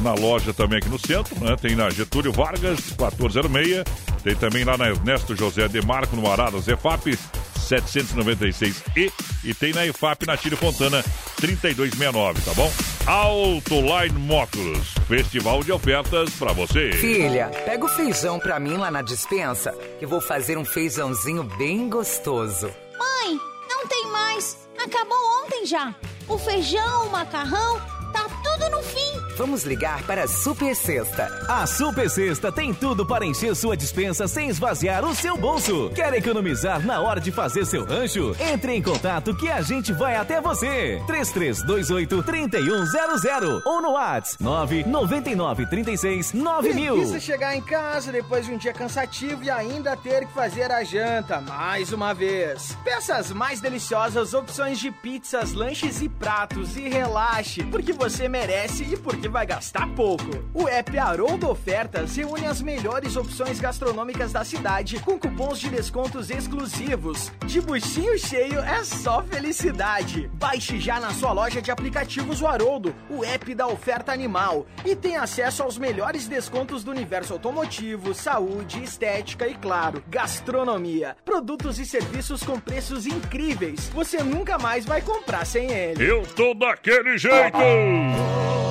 [0.01, 1.55] na loja também aqui no centro, né?
[1.57, 3.85] Tem na Getúlio Vargas, 1406.
[4.23, 7.19] Tem também lá na Ernesto José de Marco, no Arada Zefap,
[7.68, 9.12] 796E.
[9.44, 11.03] E tem na EFAP, na Tire Fontana,
[11.37, 12.72] 3269, tá bom?
[13.07, 16.92] Autoline Motors, festival de ofertas pra você.
[16.92, 21.88] Filha, pega o feijão pra mim lá na dispensa, que vou fazer um feijãozinho bem
[21.88, 22.66] gostoso.
[22.98, 24.57] Mãe, não tem mais.
[24.79, 25.94] Acabou ontem já.
[26.29, 27.81] O feijão, o macarrão,
[28.12, 29.22] tá tudo no fim.
[29.37, 31.27] Vamos ligar para a Super Sexta.
[31.49, 35.90] A Super Sexta tem tudo para encher sua dispensa sem esvaziar o seu bolso.
[35.95, 38.37] Quer economizar na hora de fazer seu rancho?
[38.38, 41.03] Entre em contato que a gente vai até você.
[41.07, 46.95] 3328 3100 ou no WhatsApp 999 36 9000.
[46.95, 50.85] Preguiça chegar em casa depois de um dia cansativo e ainda ter que fazer a
[50.85, 52.77] janta mais uma vez.
[52.85, 58.85] Peça as mais deliciosas opções de pizzas, lanches e pratos e relaxe, porque você merece
[58.85, 60.25] e porque vai gastar pouco.
[60.55, 66.31] O app Haroldo Ofertas reúne as melhores opções gastronômicas da cidade com cupons de descontos
[66.31, 67.31] exclusivos.
[67.47, 70.31] De buchinho cheio é só felicidade.
[70.35, 74.95] Baixe já na sua loja de aplicativos o Haroldo, o app da oferta animal, e
[74.95, 81.17] tem acesso aos melhores descontos do universo automotivo, saúde, estética e, claro, gastronomia.
[81.25, 83.89] Produtos e serviços com preços incríveis.
[83.91, 86.05] Você nunca mais vai comprar sem ele.
[86.05, 88.62] Eu tô daquele jeito!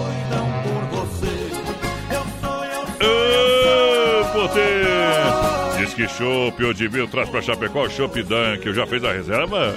[6.02, 8.74] Que Chopp, Odivil traz pra Chapecó o Chopp Dunk.
[8.74, 9.76] Já fez a reserva?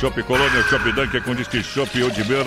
[0.00, 2.46] Chopp Colônia, Chopp Dunk é com Disque Chopp Odibir.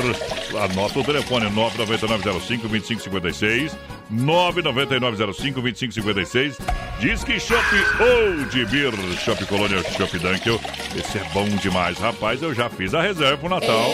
[0.59, 3.73] Anota o telefone 99905-2556.
[4.11, 6.57] 99905-2556.
[6.99, 7.67] Disque Chopp
[8.01, 8.91] Odibir.
[9.19, 10.59] Chopp Colônia, Chopp Dunk.
[10.97, 12.41] Esse é bom demais, rapaz.
[12.41, 13.91] Eu já fiz a reserva pro Natal.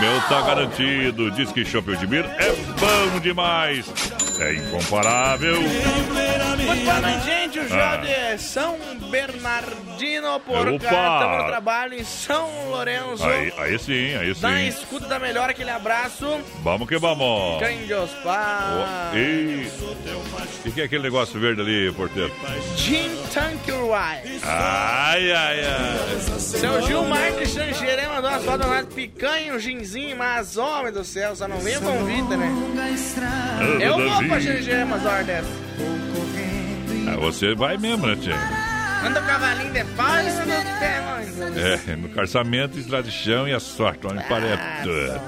[0.00, 1.28] Meu tá garantido.
[1.32, 3.92] Disque Chopp Odibir é bom demais.
[4.38, 5.60] É incomparável.
[6.66, 7.58] Noite, gente.
[7.58, 7.66] O Ah.
[7.68, 8.00] João
[8.36, 8.78] de São
[9.10, 10.72] Bernardino por.
[10.72, 13.24] Estamos no trabalho em São Lourenço.
[13.24, 14.68] Aí, aí sim, aí Da sim.
[14.68, 16.40] escuta da melhor, aquele abraço.
[16.62, 17.58] Vamos que vamos.
[17.60, 19.12] Grande Ospar.
[19.12, 19.66] O e...
[19.66, 22.32] o que, que é aquele negócio verde ali, porteiro?
[22.76, 24.40] Jim Tankerwise.
[24.44, 26.20] Ai, ai, ai.
[26.38, 31.04] Seu Gilmar de Xanxerê mandou umas fotos lá de picanha, um ginzinho, mas homem do
[31.04, 32.52] céu, só não veio convite, né?
[33.80, 35.50] Eu vou pra Xanxerê umas horas dessas.
[37.22, 38.36] Ah, você vai mesmo, né, tia?
[39.06, 41.22] Anda o cavalinho de pau e anda o pé, mano.
[41.58, 45.20] É, no carçamento, estrada de chão e a sorte, olha parece.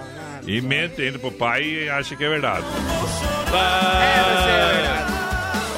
[0.46, 2.64] E mente ainda pro pai e acha que é verdade.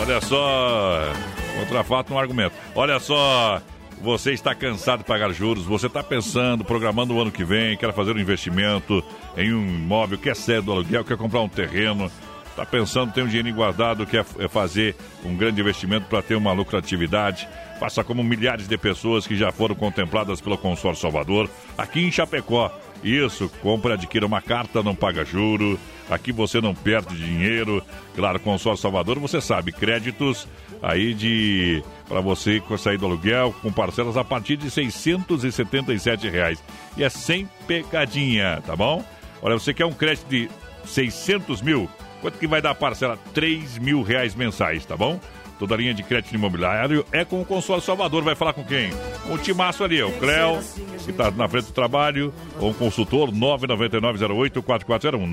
[0.01, 1.13] Olha só,
[1.61, 2.55] outra fato, um argumento.
[2.75, 3.61] Olha só,
[4.01, 7.93] você está cansado de pagar juros, você está pensando, programando o ano que vem, quer
[7.93, 9.05] fazer um investimento
[9.37, 12.11] em um imóvel, quer sair do aluguel, quer comprar um terreno,
[12.57, 16.53] está pensando, tem um dinheiro guardado, quer é fazer um grande investimento para ter uma
[16.53, 17.47] lucratividade.
[17.79, 22.73] Faça como milhares de pessoas que já foram contempladas pelo Consórcio Salvador, aqui em Chapecó.
[23.05, 25.79] Isso, compra adquira uma carta, não paga juro.
[26.09, 27.85] Aqui você não perde dinheiro.
[28.15, 30.49] Claro, Consórcio Salvador, você sabe, créditos
[30.83, 36.63] aí de para você sair do aluguel com parcelas a partir de 677 reais.
[36.97, 39.05] E é sem pegadinha, tá bom?
[39.43, 40.49] Olha, você quer um crédito de
[40.87, 41.91] 600 mil?
[42.27, 43.17] Quanto que vai dar a parcela?
[43.35, 45.21] 3 mil reais mensais, tá bom?
[45.61, 48.25] Toda a linha de crédito imobiliário é com o Consórcio Salvador.
[48.25, 48.91] Vai falar com quem?
[49.25, 50.59] Com o Timaço ali, o Cléo,
[51.05, 55.31] que está na frente do trabalho, ou um consultor 99908-4401.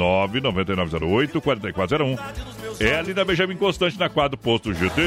[1.42, 2.20] 99908-4401.
[2.80, 5.02] É ali da Benjamin Constante, na quadra Posto GT.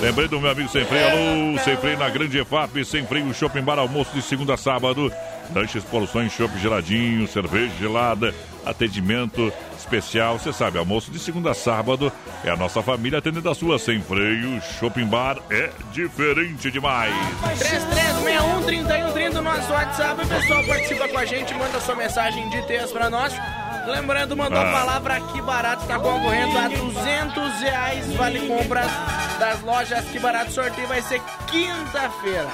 [0.00, 1.08] Lembrei do meu amigo Sem Freio.
[1.08, 2.84] Alô, Sem Freio na Grande EFAP.
[2.84, 5.12] Sem Freio, Shopping Bar Almoço de segunda a sábado.
[5.54, 8.34] Lanches, porções, chopp geladinho, cerveja gelada,
[8.70, 10.38] atendimento especial.
[10.38, 12.12] Você sabe, almoço de segunda a sábado.
[12.44, 14.60] É a nossa família atendendo a sua Sem Freio.
[14.78, 17.12] Shopping Bar é diferente demais.
[17.58, 20.24] 3361-3130 no nosso WhatsApp.
[20.24, 23.32] O pessoal participa com a gente, manda sua mensagem de texto pra nós.
[23.86, 24.72] Lembrando, mandou a Ah.
[24.72, 28.12] palavra aqui barato, tá concorrendo a 200 reais.
[28.14, 28.90] Vale compras
[29.38, 30.52] das lojas que barato.
[30.52, 32.48] Sorteio vai ser quinta-feira.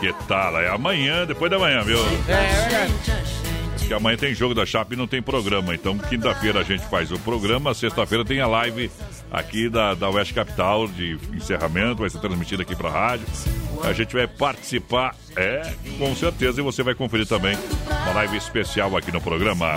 [0.00, 0.58] Que tal?
[0.60, 2.00] É amanhã, depois da manhã, viu?
[2.26, 3.41] É verdade.
[3.82, 5.74] Porque amanhã tem jogo da Chape e não tem programa.
[5.74, 8.90] Então, quinta-feira a gente faz o programa, sexta-feira tem a live
[9.30, 13.26] aqui da, da Oeste Capital de encerramento, vai ser transmitida aqui pra rádio.
[13.82, 17.56] A gente vai participar, é, com certeza, e você vai conferir também
[18.04, 19.74] uma live especial aqui no programa.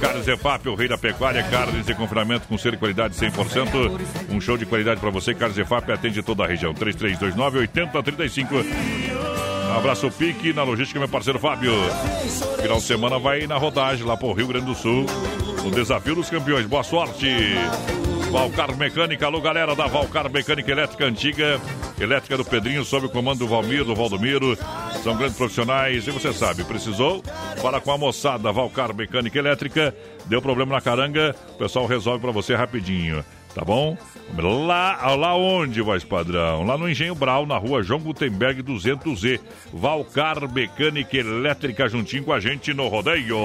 [0.00, 4.00] Carnes EFAP, o rei da pecuária, carnes de confinamento com selo e qualidade 100%.
[4.30, 5.34] Um show de qualidade pra você.
[5.34, 6.72] Carnes EFAP atende toda a região.
[6.74, 8.46] 3329-8035.
[8.52, 9.05] Um
[9.76, 11.72] abraço Pique na logística, meu parceiro Fábio.
[12.60, 15.04] Final de semana vai na rodagem lá pro Rio Grande do Sul.
[15.64, 16.66] O desafio dos campeões.
[16.66, 17.26] Boa sorte.
[18.30, 21.60] Valcar Mecânica, alô galera da Valcar Mecânica Elétrica Antiga,
[21.98, 24.58] elétrica do Pedrinho, sob o comando do Valmir, do Valdomiro.
[25.02, 27.22] São grandes profissionais e você sabe, precisou?
[27.62, 29.94] Fala com a moçada Valcar Mecânica Elétrica.
[30.26, 33.24] Deu problema na caranga, o pessoal resolve pra você rapidinho.
[33.56, 33.96] Tá bom?
[34.66, 36.62] Lá, lá onde, voz padrão?
[36.66, 39.40] Lá no Engenho Brau, na rua João Gutenberg 200Z.
[39.72, 43.38] Valcar Mecânica Elétrica juntinho com a gente no rodeio.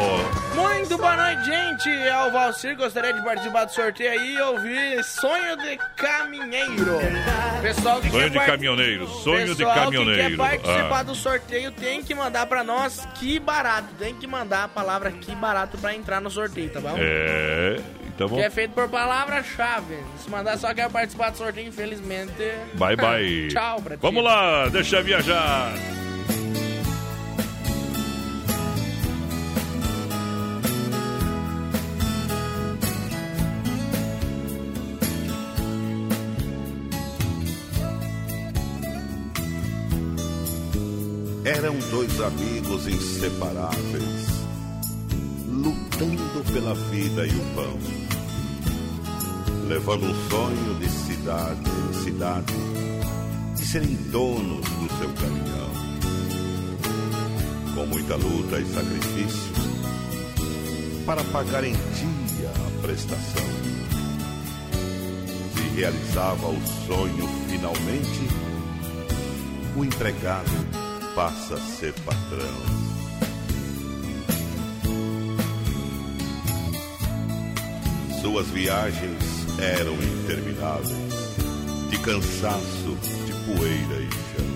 [0.53, 1.87] Muito boa noite, gente.
[1.89, 2.75] É o Valcir.
[2.75, 6.99] Gostaria de participar do sorteio aí e ouvir Sonho de Caminheiro.
[7.61, 10.23] Pessoal que Sonho de part- caminhoneiro, sonho de Pessoal caminhoneiro.
[10.23, 11.03] que quer participar Ah.
[11.03, 13.87] do sorteio tem que mandar pra nós que barato.
[13.97, 16.95] Tem que mandar a palavra que barato pra entrar no sorteio, tá bom?
[16.97, 17.79] É,
[18.21, 18.35] tá bom.
[18.35, 19.97] Que é feito por palavra-chave.
[20.23, 22.33] Se mandar só quer participar do sorteio, infelizmente.
[22.75, 23.47] Bye, bye.
[23.49, 24.01] Tchau pra ti.
[24.01, 25.73] Vamos lá, deixa viajar.
[41.43, 44.27] Eram dois amigos inseparáveis,
[45.49, 47.79] lutando pela vida e o pão,
[49.67, 52.53] levando um sonho de cidade em cidade,
[53.55, 55.71] de serem donos do seu caminhão.
[57.75, 59.57] Com muita luta e sacrifícios,
[61.05, 63.43] para pagar em dia a prestação.
[65.55, 68.27] Se realizava o sonho finalmente,
[69.75, 70.51] o empregado
[71.15, 72.81] passa a ser patrão.
[78.21, 80.89] Suas viagens eram intermináveis,
[81.89, 84.49] de cansaço, de poeira e chão.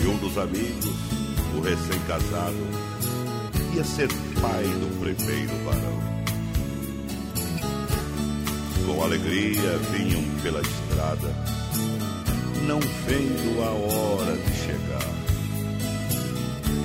[0.00, 0.94] E um dos amigos,
[1.54, 2.56] o recém-casado,
[3.74, 4.08] ia ser
[4.40, 6.14] pai do primeiro varão.
[8.86, 11.28] Com alegria vinham pela estrada,
[12.66, 15.14] não vendo a hora de chegar.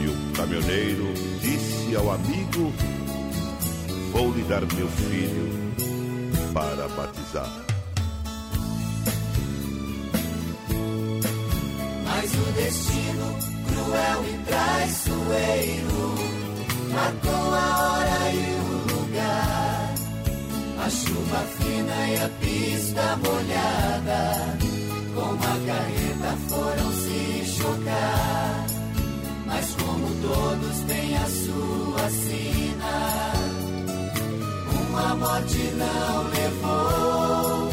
[0.01, 2.74] E o caminhoneiro disse ao amigo:
[4.11, 5.59] Vou lhe dar meu filho
[6.54, 7.50] para batizar.
[12.06, 13.38] Mas o destino
[13.68, 16.16] cruel e traiçoeiro
[16.91, 19.93] marcou a hora e o lugar.
[20.86, 24.58] A chuva fina e a pista molhada,
[25.14, 28.66] com a carreta foram se chocar.
[29.45, 33.39] Mas como todos têm a sua sina,
[35.00, 37.70] uma morte não levou.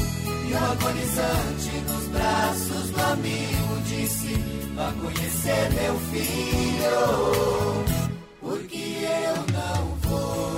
[0.49, 4.35] E o agonizante nos braços do amigo disse:
[4.74, 7.85] Vá conhecer meu filho,
[8.41, 10.57] porque eu não vou.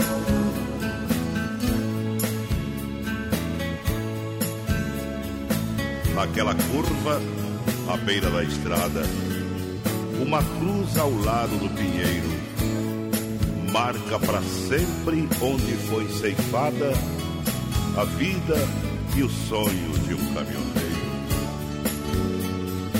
[6.15, 7.21] Naquela curva,
[7.93, 9.03] à beira da estrada,
[10.21, 12.48] uma cruz ao lado do pinheiro
[13.79, 16.93] marca para sempre onde foi ceifada
[17.97, 18.57] a vida
[19.17, 20.99] e o sonho de um caminhoneiro.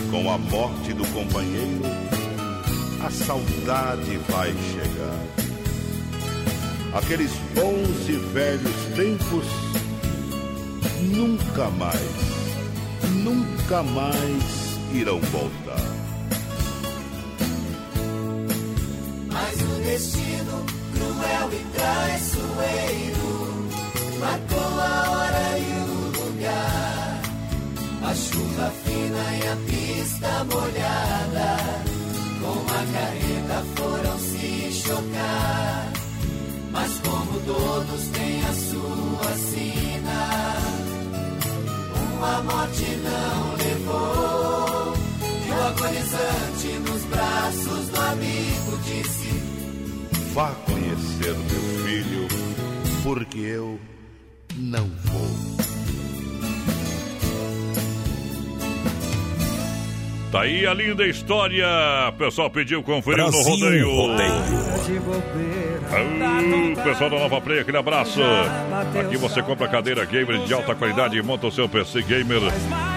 [0.09, 1.83] Com a morte do companheiro,
[3.05, 5.21] a saudade vai chegar.
[6.95, 9.47] Aqueles bons e velhos tempos
[11.13, 12.01] nunca mais,
[13.25, 15.88] nunca mais irão voltar.
[21.79, 23.69] Traiçoeiro
[24.19, 27.23] marcou a hora e o lugar.
[28.03, 31.51] A chuva fina e a pista molhada,
[32.41, 35.93] com a carreta foram se chocar.
[36.73, 40.21] Mas como todos têm a sua sina,
[42.17, 44.95] uma morte não levou.
[45.47, 49.31] E o agonizante nos braços do amigo disse:
[50.35, 50.51] Vá
[53.09, 53.81] porque eu
[54.55, 55.59] não vou.
[60.31, 61.67] Tá aí a linda história.
[62.11, 63.91] O pessoal pediu conferir no Brasil rodeio.
[63.91, 64.33] Rodeio.
[65.91, 68.21] Ah, pessoal da Nova Play, aquele abraço.
[69.01, 72.43] Aqui você compra cadeira gamer de alta qualidade e monta o seu PC gamer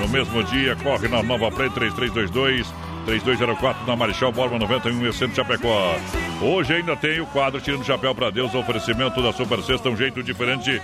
[0.02, 0.76] no mesmo dia.
[0.76, 2.68] Corre na Nova Play 3322
[3.06, 5.96] 3204 na Marechal Borba 91 e Centro Chapecó.
[6.42, 10.24] Hoje ainda tem o quadro Tirando Chapéu para Deus, oferecimento da Super Sexta, um jeito
[10.24, 10.82] diferente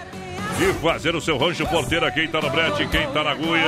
[0.58, 2.12] de fazer o seu rancho porteira.
[2.12, 3.64] Quem tá no brete, quem tá na agulha,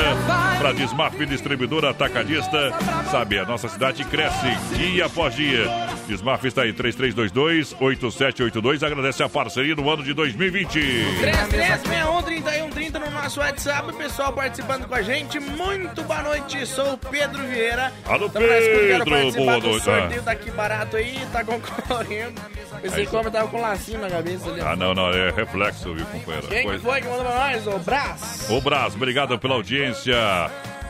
[0.58, 2.74] para Desmaf Distribuidora Atacadista.
[3.12, 5.66] Sabe, a nossa cidade cresce dia após dia.
[6.08, 8.84] Desmaf está aí, 3322-8782.
[8.84, 10.80] Agradece a parceria no ano de 2020.
[11.20, 15.40] 3361 3130 30 no nosso WhatsApp, pessoal participando com a gente.
[15.40, 17.92] Muito boa noite, sou o Pedro Vieira.
[18.06, 19.84] Alô, Tamo Pedro, boa noite.
[19.84, 20.26] sorteio Ah.
[20.26, 22.42] daqui barato aí, tá concorrendo.
[22.84, 24.62] Esse como tava com lacinho na cabeça ali.
[24.62, 26.48] Ah, não, não, é reflexo, viu, companheiro?
[26.48, 27.68] Quem foi que mandou pra nós?
[27.68, 28.48] O Brás.
[28.50, 30.16] Ô Brás, obrigado pela audiência.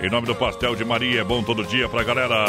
[0.01, 2.45] Em nome do Pastel de Maria, é bom todo dia pra galera.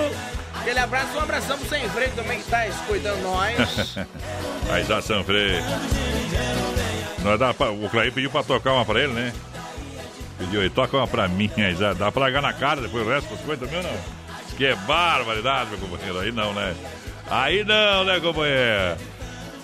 [0.67, 3.97] Aquele abraço, um abração pro Sem Freio também que tá escutando nós.
[4.69, 5.61] Aí já Sanfrei.
[7.23, 9.33] Nós dá pra, o Clay pediu pra tocar uma pra ele, né?
[10.41, 13.09] Pediu aí, toca uma pra mim, aí já dá pra largar na cara depois o
[13.09, 13.99] resto das coisas também ou não?
[14.57, 16.19] Que é barbaridade, meu companheiro.
[16.19, 16.75] Aí não, né?
[17.31, 18.97] Aí não, né, companheiro?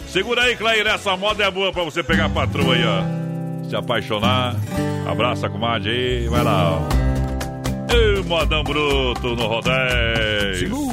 [0.07, 3.69] Segura aí, Clair, essa moda é boa pra você pegar a patroa aí, ó.
[3.69, 4.55] Se apaixonar.
[5.05, 7.03] Abraça a comadre aí, vai lá, ó.
[7.93, 10.92] Ei, modão bruto no rodeio.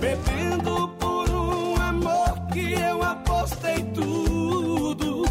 [0.00, 5.24] Bebendo por um amor que eu apostei tudo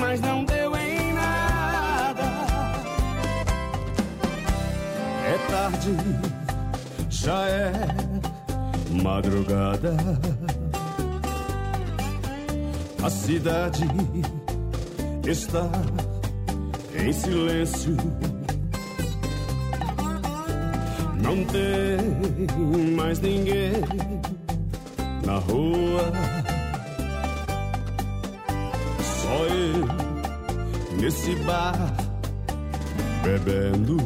[0.00, 2.30] Mas não deu em nada
[5.26, 5.96] É tarde,
[7.08, 7.72] já é
[9.02, 9.96] madrugada.
[13.02, 13.86] A cidade
[15.26, 15.70] está
[16.94, 17.96] em silêncio.
[21.30, 23.70] Não tem mais ninguém
[25.24, 26.12] na rua.
[29.00, 29.86] Só eu
[31.00, 31.94] nesse bar
[33.22, 33.96] bebendo.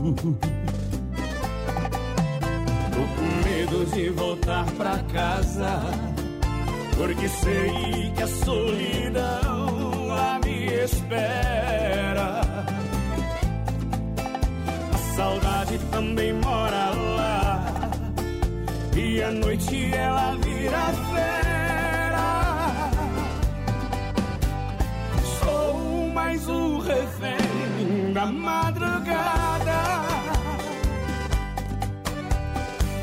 [2.93, 5.81] Tô com medo de voltar pra casa.
[6.95, 12.44] Porque sei que a solidão lá me espera.
[15.25, 17.65] Saudade também mora lá.
[18.95, 22.91] E à noite ela vira fera.
[25.39, 29.81] Sou mais um refém da madrugada.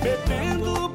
[0.04, 0.90] Bebendo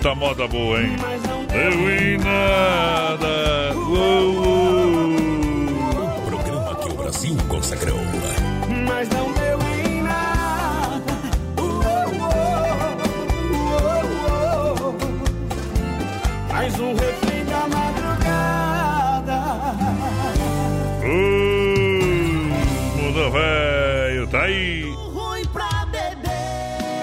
[0.00, 0.96] Eita moda boa, hein?
[1.52, 3.74] Deu em nada.
[3.76, 5.14] Uou, uou.
[6.24, 8.00] Programa que o Brasil consagrou.
[8.88, 11.12] Mas não deu em nada.
[11.58, 11.82] Uou,
[12.18, 12.40] uou,
[13.52, 14.96] uou, uou.
[16.50, 19.38] Mais um refém da madrugada.
[21.04, 21.12] Ô,
[23.02, 24.94] muda velho, tá aí.
[25.12, 26.30] Ruim pra beber.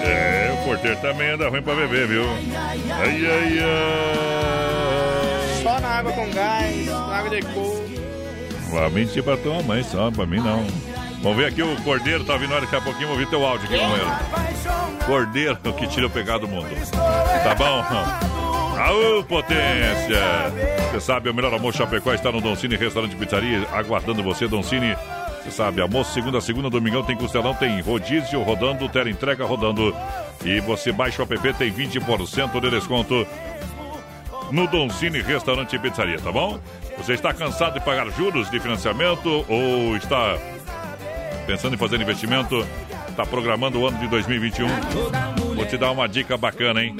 [0.02, 2.24] É, o porteiro também anda ruim pra beber, viu?
[2.98, 5.62] Ai, ai, ai.
[5.62, 7.82] Só na água com gás, na água de coco.
[8.70, 10.66] Vai mentir pra tua mãe só, pra mim não.
[11.22, 13.78] Vamos ver aqui o Cordeiro, tá vindo daqui a pouquinho, vamos ouvir teu áudio aqui,
[13.78, 14.10] companheiro.
[15.06, 16.68] Cordeiro, que tira o pecado do mundo.
[16.90, 17.84] Tá bom?
[18.78, 20.52] Aô, potência!
[20.92, 24.94] Você sabe, o melhor almoço Chapecó está no Doncini Restaurante Pizzaria, aguardando você, Doncini.
[25.42, 29.92] Você sabe, almoço segunda a segunda, domingão tem costelão, tem rodízio rodando, tela entrega rodando.
[30.44, 33.26] E você baixa o app, tem 20% de desconto
[34.50, 36.60] no Doncini Restaurante e Pizzaria, tá bom?
[36.96, 40.38] Você está cansado de pagar juros de financiamento ou está
[41.46, 42.66] pensando em fazer investimento?
[43.16, 44.68] Tá programando o ano de 2021.
[45.56, 46.94] Vou te dar uma dica bacana, hein?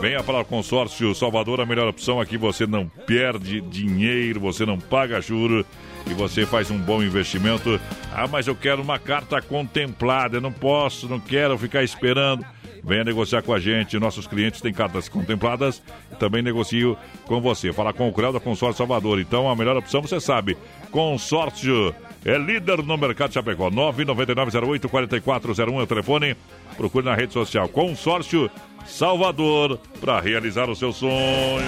[0.00, 2.38] Venha para o consórcio Salvador, a melhor opção aqui.
[2.38, 5.66] Você não perde dinheiro, você não paga juros
[6.06, 7.78] e você faz um bom investimento.
[8.14, 12.44] Ah, mas eu quero uma carta contemplada, eu não posso, não quero ficar esperando.
[12.88, 13.98] Venha negociar com a gente.
[13.98, 15.82] Nossos clientes têm cartas contempladas
[16.18, 17.70] também negocio com você.
[17.70, 19.20] Fala com o Creu da Consórcio Salvador.
[19.20, 20.56] Então, a melhor opção, você sabe.
[20.90, 21.94] Consórcio
[22.24, 23.70] é líder no mercado Chapecó.
[23.70, 26.36] 99908-4401 é o telefone.
[26.76, 28.50] Procure na rede social Consórcio
[28.86, 31.62] Salvador para realizar o seu sonho.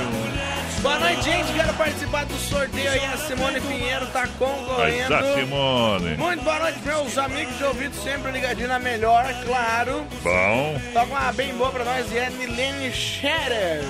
[0.82, 1.52] Boa noite, gente.
[1.52, 3.04] Quero participar do sorteio aí.
[3.04, 5.14] A Simone Pinheiro tá concorrendo.
[5.14, 6.16] A Simone.
[6.16, 10.06] Muito boa noite, meus amigos de ouvido, sempre ligadinho na melhor, claro.
[10.22, 10.80] Bom.
[10.94, 13.84] Toca uma bem boa pra nós e é Nilene Scherer.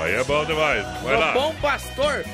[0.00, 0.82] Aí é bom demais.
[1.02, 1.32] Vai lá.
[1.32, 2.24] bom pastor.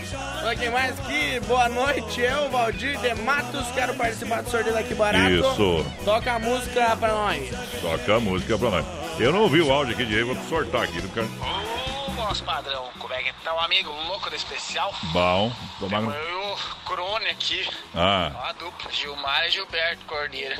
[0.44, 1.40] Olha quem mais aqui.
[1.40, 3.66] Boa noite, eu, Valdir de Matos.
[3.74, 5.32] Quero participar do sorteio daqui barato.
[5.32, 5.86] Isso.
[6.04, 7.50] Toca a música pra nós.
[7.80, 8.86] Toca a música pra nós.
[9.18, 11.00] Eu não ouvi o áudio aqui de aí, vou sortar aqui.
[11.02, 11.26] Não quero...
[11.26, 14.94] Ô, nosso padrão, como é que tá o amigo louco da especial?
[15.12, 15.52] Bom.
[15.80, 16.02] Tomar...
[16.02, 17.68] E o Crone aqui.
[17.94, 18.30] Ah.
[18.34, 20.56] Ó, a dupla, Gilmar e Gilberto Cordeira.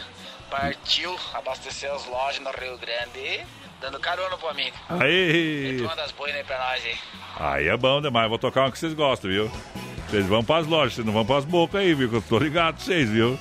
[0.51, 3.47] Partiu abastecer as lojas no Rio Grande,
[3.81, 4.77] dando carona pro amigo.
[4.89, 5.81] Aí.
[5.83, 6.97] Manda as boinas aí pra nós aí.
[7.39, 8.29] Aí é bom demais.
[8.29, 9.51] Vou tocar uma que vocês gostam, viu?
[10.09, 12.09] Vocês vão pras lojas, vocês não vão pras bocas aí, viu?
[12.09, 13.39] Que eu tô ligado vocês, viu?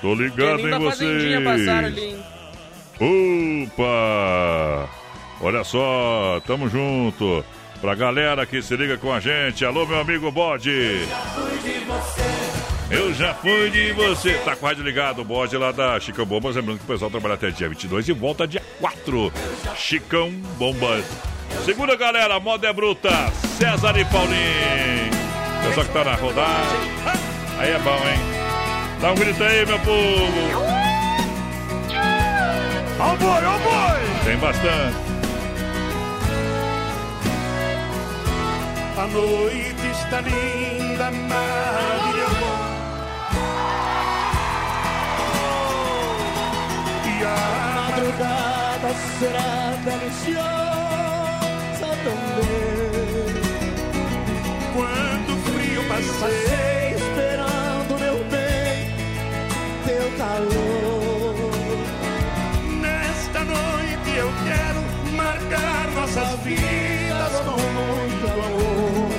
[0.00, 1.84] Tô ligado em passaram vocês.
[1.84, 2.24] ali, hein?
[3.68, 4.88] Opa!
[5.40, 7.44] Olha só, tamo junto.
[7.80, 9.64] Pra galera que se liga com a gente.
[9.64, 10.70] Alô, meu amigo Bode.
[10.70, 12.39] Eu já fui de você.
[14.44, 16.56] Tá com rádio ligado, o bode lá da Chicão Bombas.
[16.56, 19.32] Lembrando que o pessoal trabalha até dia 22 e volta dia 4.
[19.76, 21.04] Chicão Bombas.
[21.64, 22.40] Segura, galera.
[22.40, 23.10] Moda é bruta.
[23.58, 25.10] César e Paulinho.
[25.62, 27.20] Pessoal que tá na rodada.
[27.58, 28.18] Aí é bom, hein?
[29.00, 30.80] Dá um grito aí, meu povo.
[32.98, 34.24] Ó boi, ó boi!
[34.24, 34.96] Tem bastante.
[38.98, 41.89] A noite está linda, maravilhosa.
[49.18, 50.40] Será deliciosa
[52.04, 53.40] também.
[54.74, 58.94] Quando o frio passei esperando meu bem,
[59.86, 61.50] teu calor.
[62.80, 64.80] Nesta noite eu quero
[65.16, 69.10] marcar nossas vidas com muito amor.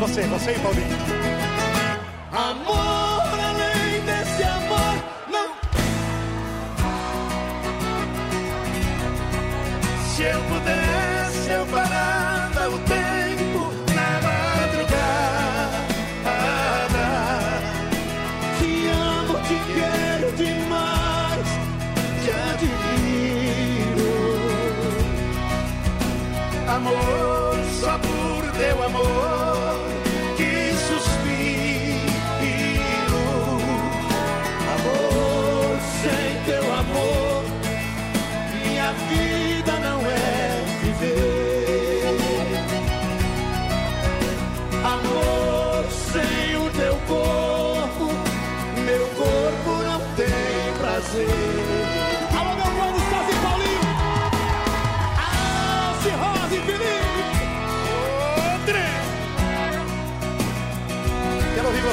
[0.00, 1.19] Você, você e Paulinho.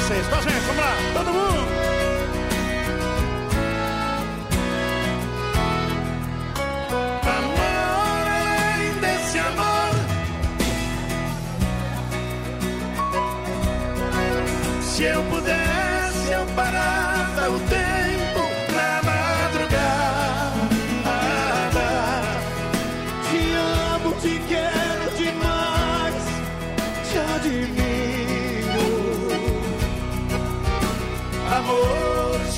[0.08, 0.57] Quero ouvir vocês.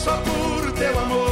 [0.10, 1.29] Só por teu amor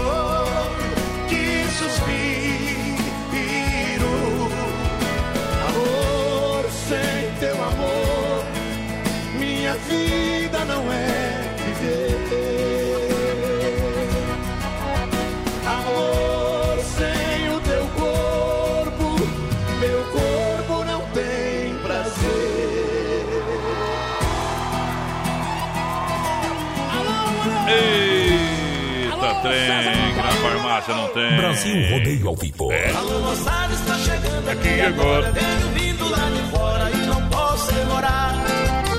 [29.41, 31.37] Que na farmácia não tem.
[31.37, 32.71] Brasil Rodeio ao Vivo.
[32.71, 32.91] É.
[32.91, 35.27] Alô, moçada, está chegando Aqui aqui agora.
[35.27, 35.31] agora.
[35.31, 38.33] Vendo vindo lá de fora e não posso demorar.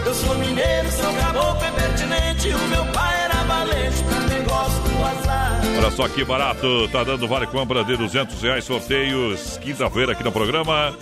[0.06, 2.48] Eu sou mineiro, sou caboclo, é pertinente.
[2.48, 5.60] O meu pai era valente, do azar.
[5.76, 10.24] Olha Olha só que barato, tá dando vale compra de 200 reais sorteios quinta-feira aqui
[10.24, 10.94] no programa.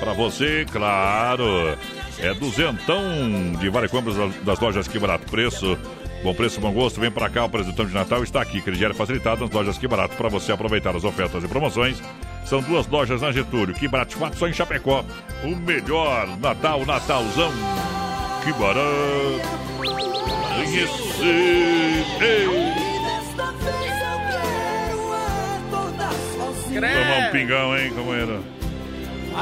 [0.00, 1.76] Pra você, claro,
[2.18, 3.02] é duzentão
[3.58, 5.28] de vale compras das lojas Que Barato.
[5.30, 5.76] Preço,
[6.22, 7.00] bom preço, bom gosto.
[7.00, 8.60] Vem pra cá, o presentão de Natal está aqui.
[8.60, 12.02] Crediário facilitado nas lojas Que Barato para você aproveitar as ofertas e promoções.
[12.44, 13.74] São duas lojas na Getúlio.
[13.74, 15.04] Que Barato, fato só em Chapecó.
[15.44, 17.52] O melhor Natal, Natalzão.
[18.44, 19.58] Que barato.
[20.56, 22.04] Conhecer.
[22.20, 22.68] Ei.
[26.68, 28.44] Tomar um pingão, hein, companheiro?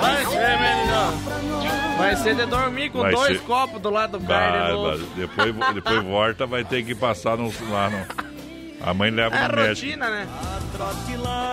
[0.01, 1.86] Vai ser, menino.
[1.97, 3.44] Vai ser de dormir com Vai dois ser.
[3.47, 4.99] copos do lado do vai.
[5.16, 8.26] depois, depois volta, vai ter que passar no, lá no.
[8.86, 9.86] A mãe leva É no médico.
[9.86, 10.28] rotina, né?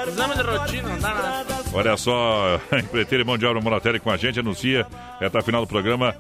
[0.07, 1.55] Exame de rotina, não dá nada.
[1.73, 4.85] Olha só, empreiteiro e mão de obra Moratério com a gente, anuncia,
[5.19, 6.13] reta final do programa.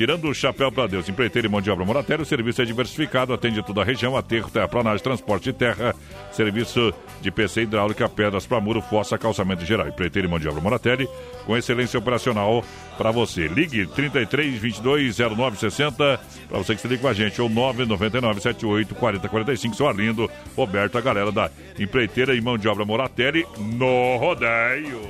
[0.00, 3.34] Tirando o chapéu para Deus, empreiteiro e mão de obra Moratério, o serviço é diversificado,
[3.34, 5.94] atende toda a região, aterro, terraplanagem, transporte de terra,
[6.32, 9.86] serviço de PC hidráulica, pedras para muro, fossa, calçamento geral.
[9.86, 11.06] Empreiteiro e mão de obra Moratério,
[11.44, 12.64] com excelência operacional
[12.96, 13.46] para você.
[13.46, 18.40] Ligue 33 22 09 60 para você que se liga com a gente, ou 999
[18.40, 19.74] 78 40 45.
[19.74, 25.02] Seu Arlindo, Roberto, a galera da empreiteira e mão de obra Moratelli no rodeio.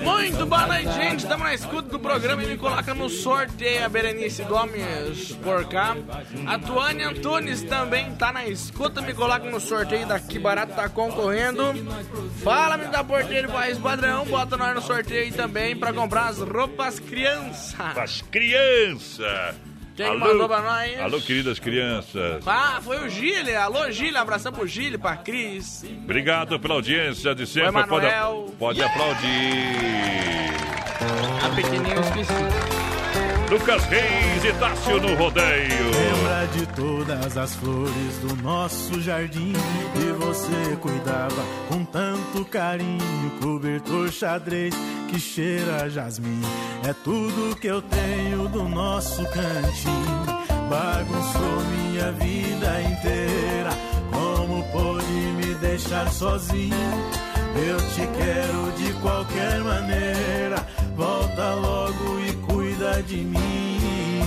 [0.00, 1.20] Muito boa noite, gente.
[1.20, 3.84] Estamos na escuta do programa e me coloca no sorteio.
[3.84, 5.96] A Berenice Gomes por cá.
[6.46, 9.00] A Tuane Antunes também tá na escuta.
[9.00, 10.38] Me coloca no sorteio daqui.
[10.38, 11.62] Barato tá concorrendo.
[12.42, 14.26] Fala, me da porteiro País Padrão.
[14.26, 17.96] Bota nós no sorteio aí também pra comprar as roupas crianças.
[17.96, 19.56] As crianças.
[19.96, 21.00] Quem mandou pra nós?
[21.00, 22.46] Alô, queridas crianças.
[22.46, 23.56] Ah, foi o Gile.
[23.56, 24.16] Alô, Gile.
[24.16, 25.84] Abração pro Gile, pra Cris.
[26.04, 27.68] Obrigado pela audiência de sempre.
[27.68, 28.54] Oi, pode, Manuel.
[28.58, 29.26] pode aplaudir.
[31.44, 32.87] A pequenininha eu esqueci.
[33.50, 35.90] Lucas Reis e Tássio no rodeio.
[35.90, 39.54] Lembra de todas as flores do nosso jardim
[39.94, 44.74] que você cuidava com tanto carinho, cobertor xadrez
[45.08, 46.42] que cheira jasmim.
[46.86, 50.24] É tudo que eu tenho do nosso cantinho.
[50.68, 53.70] Bagunçou minha vida inteira.
[54.12, 56.74] Como pôde me deixar sozinho?
[57.56, 60.66] Eu te quero de qualquer maneira.
[60.94, 62.27] Volta logo e
[63.06, 64.22] de mim.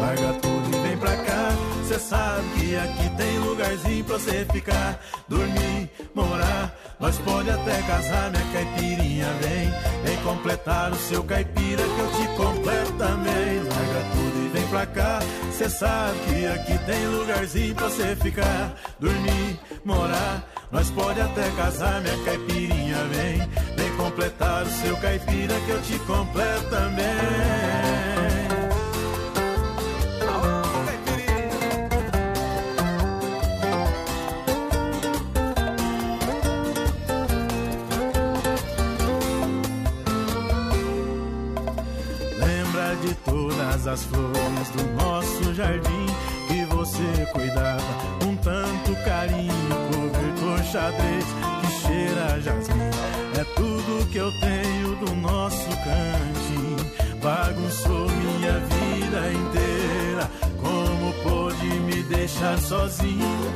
[0.00, 1.52] Larga tudo e vem pra cá.
[1.86, 6.74] Cê sabe que aqui tem lugarzinho pra você ficar, dormir, morar.
[7.00, 9.70] Nós pode até casar, minha caipirinha vem.
[10.04, 13.58] Vem completar o seu caipira que eu te completo também.
[13.58, 15.20] Larga tudo e vem pra cá.
[15.52, 20.44] Cê sabe que aqui tem lugarzinho pra você ficar, dormir, morar.
[20.70, 23.77] Nós pode até casar, minha caipirinha vem.
[23.98, 27.04] Completar o seu caipira que eu te completo também.
[42.38, 46.06] Lembra de todas as flores do nosso jardim
[46.46, 47.82] que você cuidava
[48.22, 49.52] com tanto carinho,
[49.92, 51.24] cobertor xadrez
[51.98, 52.90] cheira jasmim.
[53.38, 56.76] É tudo que eu tenho do nosso cantinho,
[57.22, 60.30] bagunçou minha vida inteira.
[60.60, 63.52] Como pôde me deixar sozinho?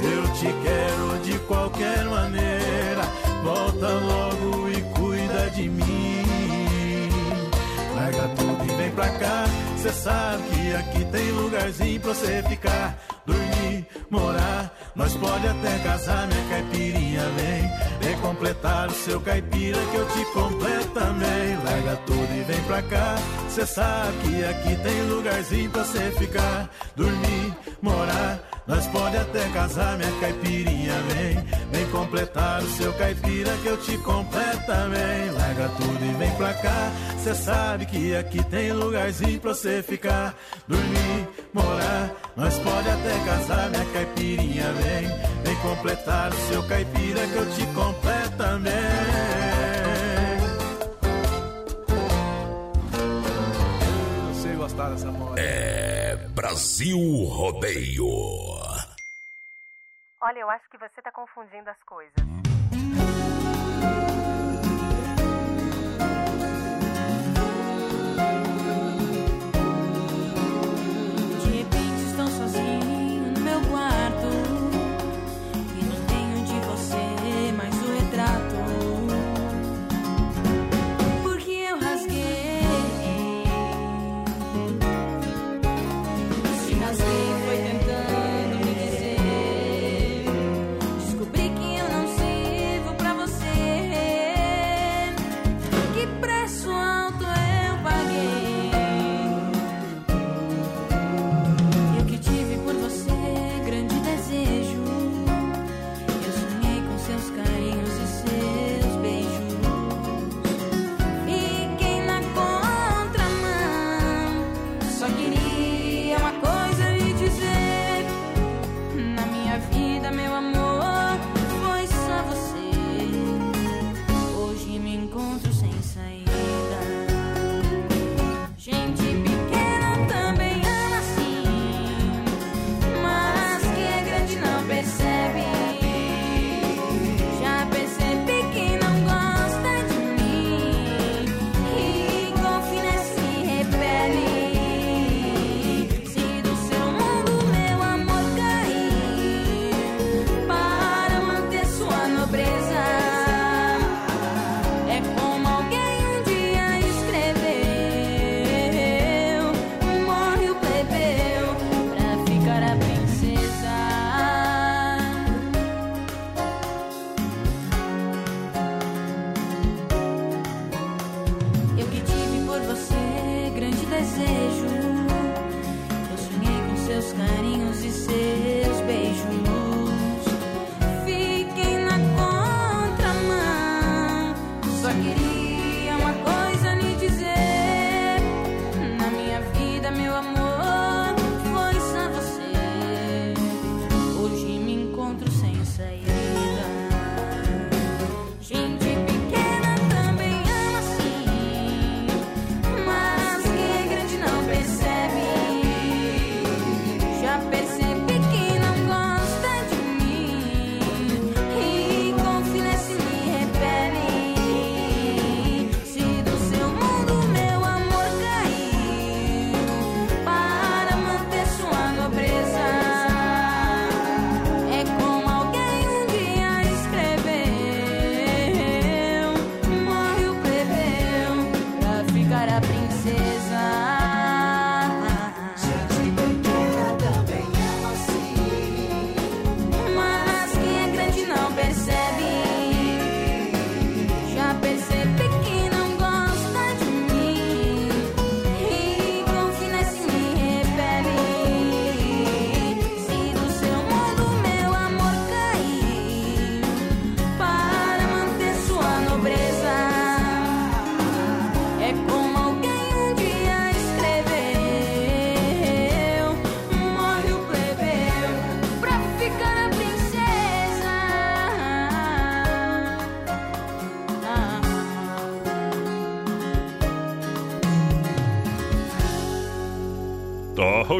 [0.00, 3.02] Eu te quero de qualquer maneira.
[3.42, 6.24] Volta logo e cuida de mim.
[7.96, 9.44] Larga tudo e vem pra cá.
[9.78, 14.72] Cê sabe que aqui tem lugarzinho pra você ficar, dormir, morar.
[14.94, 17.84] Nós pode até casar, minha caipirinha vem.
[18.00, 21.56] Vem completar o seu caipira que eu te completo também.
[21.64, 23.16] Larga tudo e vem pra cá.
[23.48, 27.43] Cê sabe que aqui tem lugarzinho pra você ficar, dormir,
[27.84, 28.40] morar.
[28.66, 31.34] Nós pode até casar, minha caipirinha vem.
[31.70, 35.30] Vem completar o seu caipira que eu te completo também.
[35.30, 36.92] Larga tudo e vem pra cá.
[37.22, 40.34] Cê sabe que aqui tem lugarzinho pra você ficar,
[40.66, 42.10] dormir, morar.
[42.34, 45.08] Nós pode até casar, minha caipirinha vem.
[45.44, 48.72] Vem completar o seu caipira que eu te completo também.
[54.28, 55.38] Eu sei gostar dessa moda.
[55.38, 55.83] É
[56.34, 56.98] Brasil
[57.28, 58.06] Rodeio.
[60.20, 62.14] Olha, eu acho que você tá confundindo as coisas.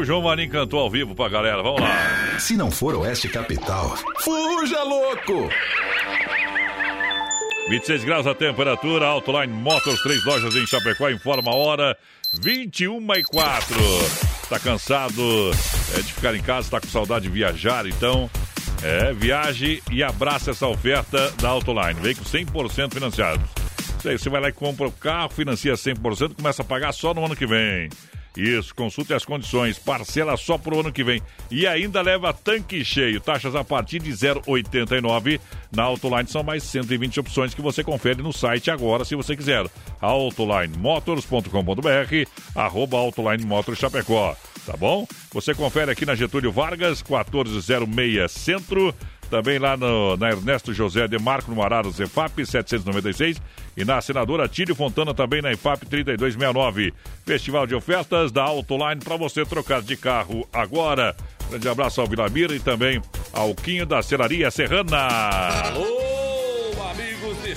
[0.05, 1.63] O João Marinho cantou ao vivo pra galera.
[1.63, 2.39] Vamos lá.
[2.39, 5.49] Se não for Oeste Capital, fuja louco!
[7.67, 11.97] 26 graus a temperatura, Autoline Motors, três lojas em Chapecó, informa a hora,
[12.39, 13.75] 21 e 4.
[14.47, 15.51] Tá cansado
[15.97, 18.29] é, de ficar em casa, tá com saudade de viajar, então
[18.83, 21.99] é, viaje e abraça essa oferta da Autoline.
[21.99, 23.49] Veículos 100% financiados.
[23.97, 27.11] Isso aí, você vai lá e compra o carro, financia 100%, começa a pagar só
[27.11, 27.89] no ano que vem.
[28.35, 31.21] Isso, consulte as condições, parcela só pro ano que vem.
[31.49, 35.39] E ainda leva tanque cheio, taxas a partir de 0,89.
[35.71, 39.65] Na Autoline são mais 120 opções que você confere no site agora, se você quiser.
[40.01, 44.35] autolinemotors.com.br, arroba Autoline Motors Chapecó.
[44.65, 45.07] Tá bom?
[45.31, 48.93] Você confere aqui na Getúlio Vargas, 1406 Centro.
[49.29, 53.41] Também lá no, na Ernesto José de Marco, no Arara Zefap, 796.
[53.77, 56.93] E na Senadora Tílio Fontana, também na IFAP 3269.
[57.25, 61.15] Festival de ofertas da Autoline para você trocar de carro agora.
[61.49, 63.01] Grande abraço ao Vilamir e também
[63.33, 64.97] ao Quinho da Celaria Serrana.
[64.97, 66.24] Alô,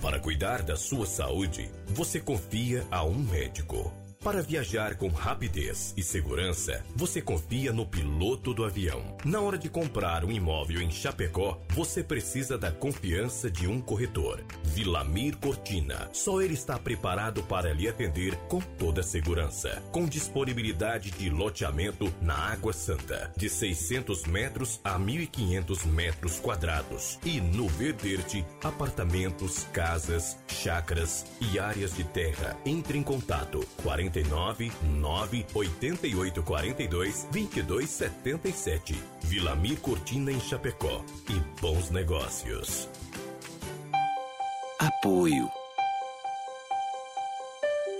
[0.00, 3.92] Para cuidar da sua saúde, você confia a um médico.
[4.22, 9.16] Para viajar com rapidez e segurança, você confia no piloto do avião.
[9.24, 14.44] Na hora de comprar um imóvel em Chapecó, você precisa da confiança de um corretor.
[14.64, 16.10] Vilamir Cortina.
[16.12, 19.80] Só ele está preparado para lhe atender com toda segurança.
[19.92, 27.20] Com disponibilidade de loteamento na Água Santa, de 600 metros a 1.500 metros quadrados.
[27.24, 32.56] E no Verderte, apartamentos, casas, chacras e áreas de terra.
[32.66, 33.64] Entre em contato
[34.08, 38.94] 49 9 88 42 22 77.
[39.22, 41.02] Vilamir Cortina em Chapecó.
[41.28, 42.88] E bons negócios.
[44.78, 45.48] Apoio.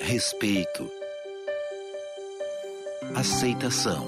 [0.01, 0.91] Respeito.
[3.15, 4.07] Aceitação.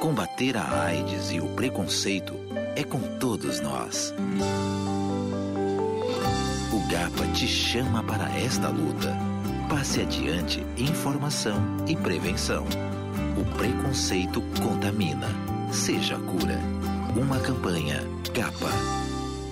[0.00, 2.34] Combater a AIDS e o preconceito
[2.76, 4.14] é com todos nós.
[6.72, 9.37] O GAPA te chama para esta luta.
[9.68, 12.64] Passe adiante informação e prevenção.
[13.36, 15.28] O preconceito contamina.
[15.70, 16.58] Seja a cura.
[17.14, 18.00] Uma campanha
[18.32, 18.72] GAPA.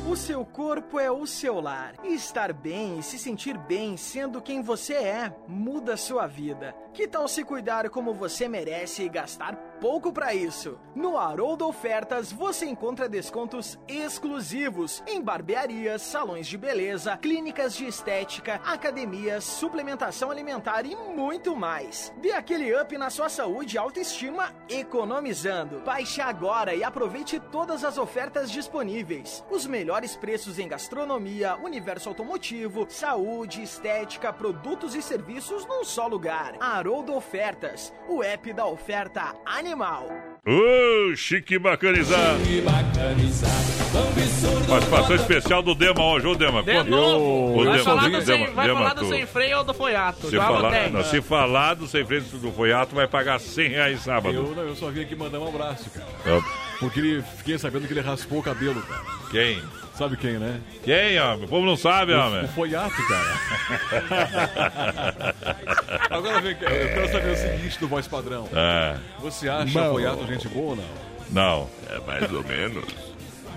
[0.08, 1.92] O seu corpo é o seu lar.
[2.02, 6.74] E estar bem e se sentir bem sendo quem você é muda sua vida.
[6.94, 10.78] Que tal se cuidar como você merece e gastar pouco para isso.
[10.94, 18.60] No Haroldo Ofertas você encontra descontos exclusivos em barbearias, salões de beleza, clínicas de estética,
[18.64, 22.12] academias, suplementação alimentar e muito mais.
[22.20, 25.80] Dê aquele up na sua saúde e autoestima economizando.
[25.80, 29.44] Baixe agora e aproveite todas as ofertas disponíveis.
[29.50, 36.54] Os melhores preços em gastronomia, universo automotivo, saúde, estética, produtos e serviços num só lugar.
[36.60, 39.65] Haroldo Ofertas, o app da oferta animal.
[40.46, 42.38] Ô, chique bacanizado.
[44.68, 46.62] Participação especial do Dema hoje, ô Dema.
[46.62, 46.84] De Conta.
[46.90, 47.60] novo.
[47.60, 49.74] Ô, Vai Dema, falar do sem, Dema, vai Dema, falar do sem freio ou do
[49.74, 50.30] foiato.
[50.30, 54.34] Se falar, não, se falar do sem freio do Foiato, vai pagar 100 reais sábado.
[54.34, 56.06] Eu, não, eu só vim aqui mandar um abraço, cara.
[56.26, 56.40] É.
[56.78, 59.02] Porque ele, fiquei sabendo que ele raspou o cabelo, cara.
[59.30, 59.62] Quem?
[59.96, 60.60] Sabe quem, né?
[60.84, 61.46] Quem, homem?
[61.46, 62.44] O povo não sabe, O, homem.
[62.44, 63.36] o Foiato, cara.
[66.10, 68.46] Agora vem cá, eu quero saber o seguinte do voz padrão.
[68.52, 68.96] É.
[69.20, 69.88] Você acha Não.
[69.88, 70.84] o Foiato gente boa ou não?
[71.30, 71.70] Não.
[71.90, 72.84] É mais ou menos.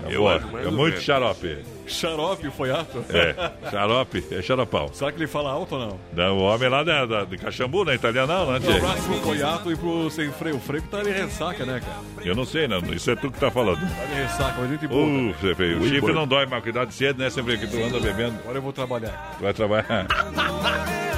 [0.08, 1.58] Eu acho é muito xarope.
[1.86, 3.04] Xarope, o Foiato?
[3.10, 3.34] É,
[3.70, 4.88] xarope, é xaropão.
[4.92, 6.00] Será que ele fala alto ou não?
[6.12, 7.94] Não, o homem lá da, da, de Caxambu, né?
[7.94, 8.78] Italiano, não, né, Um tchê?
[8.78, 10.56] abraço pro Foiato e pro Sem Freio.
[10.56, 12.28] O Freio tá ali ressaca, né, cara?
[12.28, 12.78] Eu não sei, não.
[12.92, 13.80] Isso é tu que tá falando.
[13.80, 15.04] Tá ali ressaca, mas gente boa.
[15.04, 15.78] Uh, feio.
[15.78, 16.12] O chifre boa.
[16.12, 17.28] não dói, mas cuidado cedo, né?
[17.28, 18.38] Sempre que tu anda bebendo.
[18.40, 19.34] Agora eu vou trabalhar.
[19.38, 20.06] Tu vai trabalhar.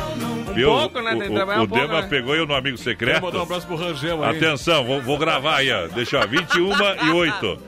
[0.52, 0.68] Um Viu?
[0.68, 1.14] pouco, né?
[1.14, 2.08] O, Tem que o, trabalhar o um pouco, Dema né?
[2.08, 3.14] pegou eu no amigo secreto.
[3.14, 4.36] Quero mandar um abraço pro Rangel aí.
[4.36, 5.86] Atenção, vou, vou gravar aí, ó.
[5.88, 6.72] Deixa, ó, 21
[7.06, 7.58] e 8.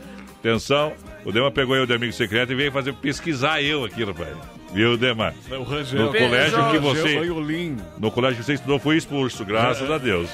[0.40, 0.92] Atenção,
[1.24, 4.36] o Dema pegou eu de amigo secreto e veio fazer pesquisar eu aqui, rapaz.
[4.72, 5.32] Viu, Dema?
[5.50, 6.06] O Rangel.
[6.06, 7.16] No colégio que você.
[7.18, 7.76] Rangel.
[7.98, 10.28] No colégio que você estudou, fui expulso, graças a Deus.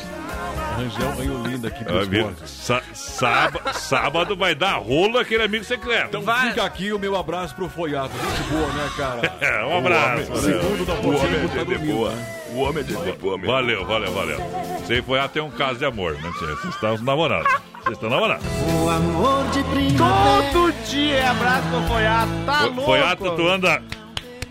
[0.76, 2.32] Rangel Anholim daqui pro Ah.
[2.46, 6.16] Sá- sába- sábado vai dar rolo aquele amigo secreto.
[6.16, 8.12] Então fica aqui o meu abraço pro Foiato.
[8.16, 9.34] Gente boa, né, cara?
[9.40, 10.32] É, um abraço.
[10.32, 12.10] O homem- Segundo da O homem é tá de dormindo, boa.
[12.12, 12.36] né?
[12.54, 13.38] O homem é de boa.
[13.38, 14.38] Valeu, valeu, valeu.
[14.86, 16.30] Você foi até um caso de amor, né?
[16.38, 17.46] Vocês estão namorando.
[17.82, 18.40] Vocês estão namorando.
[18.82, 19.60] O amor de
[19.98, 22.30] Todo dia é abraço pro foiato.
[22.46, 22.82] Tá Fo- louco.
[22.84, 23.82] Foiato, tu anda.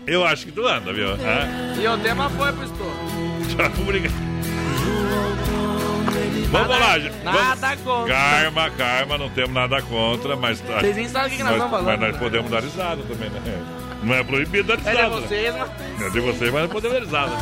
[0.06, 1.10] Eu acho que tu anda, viu?
[1.12, 1.76] Hã?
[1.80, 2.96] E o tema foi pro estouro.
[3.56, 4.12] Já vou brigar.
[6.50, 7.14] Vamos lá, gente.
[7.22, 8.14] Nada Vamos- contra.
[8.14, 10.60] Karma, karma, não temos nada contra, mas.
[10.60, 11.86] tá- Vocês nem sabem o que nós mas- estamos falando.
[11.86, 13.40] Mas nós podemos dar risada também, né?
[14.02, 15.14] Não é proibido dar É risada.
[15.14, 16.06] de vocês, mas...
[16.06, 17.32] É de vocês, mas não podemos dar risada.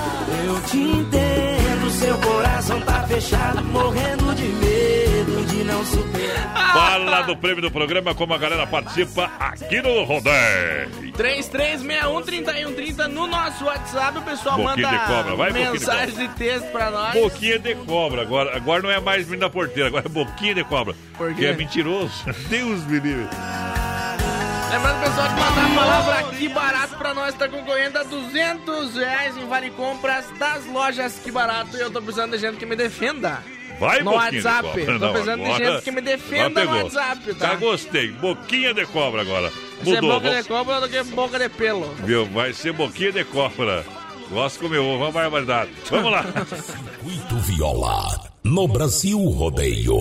[0.45, 6.73] Eu te entendo, seu coração tá fechado, morrendo de medo de não superar.
[6.73, 10.89] Fala do prêmio do programa, como a galera participa aqui no Rodé.
[11.17, 14.19] 33613130 no nosso WhatsApp.
[14.19, 17.15] O pessoal Boquinha manda de cobra, vai, boquinha de mensagens de texto pra nós.
[17.15, 20.65] Boquinha de cobra, agora, agora não é mais menino da porteira, agora é boquinha de
[20.65, 20.95] cobra.
[21.17, 21.47] Por Porque quê?
[21.47, 22.13] é mentiroso.
[22.49, 23.27] Deus me livre.
[24.71, 29.37] Lembrando, pessoal, que mandar a palavra que barato pra nós tá concorrendo a 200 reais
[29.37, 31.77] em vale compras das lojas que barato.
[31.77, 33.43] E eu tô precisando de gente que me defenda.
[33.79, 34.69] Vai, no boquinha WhatsApp.
[34.69, 34.99] de cobra.
[34.99, 36.71] Tô precisando agora- de gente que me defenda no.
[36.77, 37.47] WhatsApp, tá?
[37.49, 38.09] Já gostei.
[38.13, 39.51] Boquinha de cobra agora.
[39.85, 40.11] Ser Mudou.
[40.15, 41.95] boca Vamos- de cobra do que boca de pelo.
[42.05, 42.27] Viu?
[42.27, 43.85] Vai ser boquinha de cobra.
[44.31, 45.71] Gosto com meu ovo, uma barbaridade.
[45.91, 46.23] Vamos lá.
[46.45, 49.97] Circuito Viola, no Brasil Rodeio.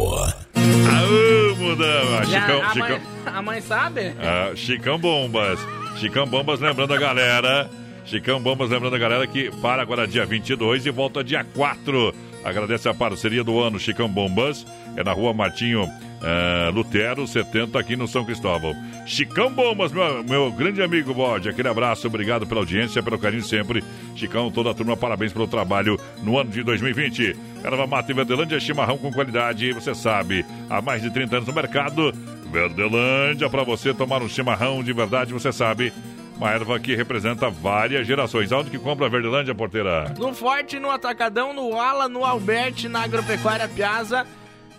[0.56, 2.26] Aô, mudama.
[2.26, 2.90] Já, Chicão, a, Chicão.
[2.90, 4.14] mãe, a mãe sabe?
[4.20, 5.60] Ah, Chicão Bombas.
[5.98, 7.70] Chicão Bombas lembrando a galera.
[8.06, 12.14] Chicão Bombas lembrando a galera que para agora dia 22 e volta dia 4.
[12.48, 14.66] Agradece a parceria do ano Chicão Bombas.
[14.96, 15.86] É na rua Martinho
[16.22, 18.74] ah, Lutero, 70, aqui no São Cristóvão.
[19.06, 21.50] Chicão Bombas, meu, meu grande amigo Bode.
[21.50, 23.84] Aquele abraço, obrigado pela audiência, pelo carinho sempre.
[24.16, 27.36] Chicão, toda a turma, parabéns pelo trabalho no ano de 2020.
[27.66, 31.54] Erva Mata e Verdelândia, chimarrão com qualidade, você sabe, há mais de 30 anos no
[31.54, 32.14] mercado.
[32.50, 35.92] Verdelândia, para você tomar um chimarrão de verdade, você sabe.
[36.38, 38.52] Uma erva que representa várias gerações.
[38.52, 40.14] Aonde que compra a Verdelândia, porteira?
[40.18, 44.26] No Forte, no Atacadão, no Ala, no Alberti, na Agropecuária Piazza,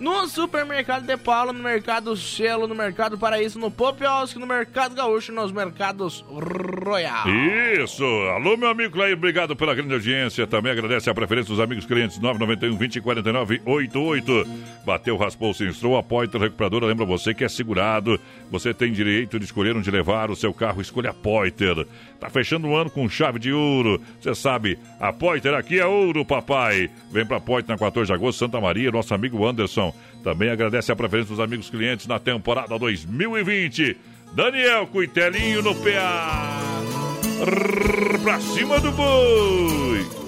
[0.00, 5.32] no Supermercado de Paula, no Mercado Selo, no Mercado Paraíso, no Popiosque, no Mercado Gaúcho,
[5.32, 7.26] nos Mercados Royal.
[7.82, 8.04] Isso!
[8.04, 10.46] Alô, meu amigo Clay, obrigado pela grande audiência.
[10.46, 14.46] Também agradece a preferência dos amigos clientes 991 20 49 88.
[14.84, 18.18] Bateu, raspou, se instrou, a Poiter Recuperadora lembra você que é segurado.
[18.50, 20.80] Você tem direito de escolher onde levar o seu carro.
[20.80, 21.86] Escolha a Poiter.
[22.20, 24.00] Tá fechando o ano com chave de ouro.
[24.20, 26.90] Você sabe, a Poiter aqui é ouro, papai.
[27.12, 29.94] Vem pra Poiter na 14 de agosto, Santa Maria, nosso amigo Anderson.
[30.24, 33.96] Também agradece a preferência dos amigos clientes na temporada 2020.
[34.32, 36.58] Daniel Cuitelinho no PA.
[38.22, 40.27] Pra cima do boi!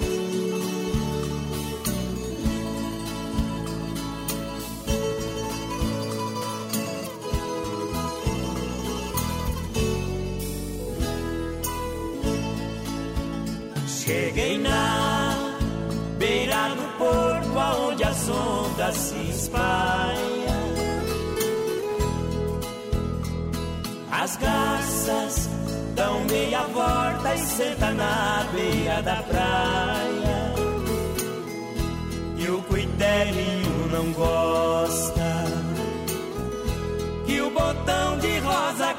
[14.11, 15.57] Cheguei na
[16.19, 20.57] beira do porto aonde as ondas se espalha.
[24.11, 25.49] As garças
[25.95, 30.55] dão meia volta e senta na beira da praia.
[32.37, 35.45] E o cuitelinho não gosta
[37.27, 38.93] que o botão de rosa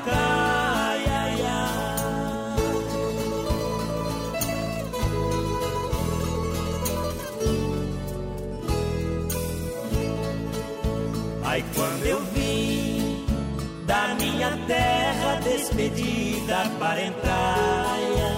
[15.71, 18.31] despedida parentalha,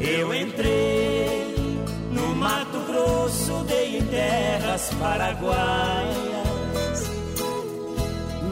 [0.00, 1.54] eu entrei
[2.12, 6.12] no Mato Grosso, dei em terras paraguaias.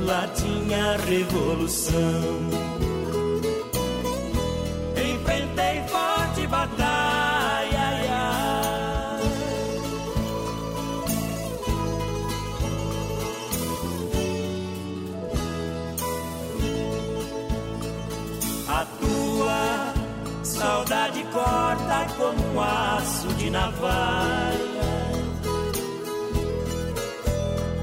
[0.05, 2.70] Lá tinha revolução.
[21.33, 24.91] Corta como um aço de navalha.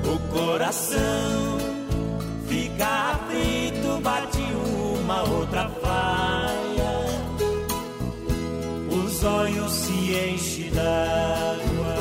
[0.06, 1.58] O coração
[2.48, 4.42] fica aflito, bate
[5.02, 6.98] uma outra falha.
[8.90, 11.96] Os olhos se enchem d'água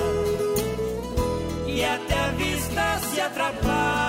[1.67, 4.06] e até a vista se atrapalha.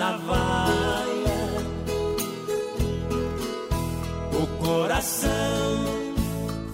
[0.00, 1.40] De navalha.
[4.32, 5.84] O coração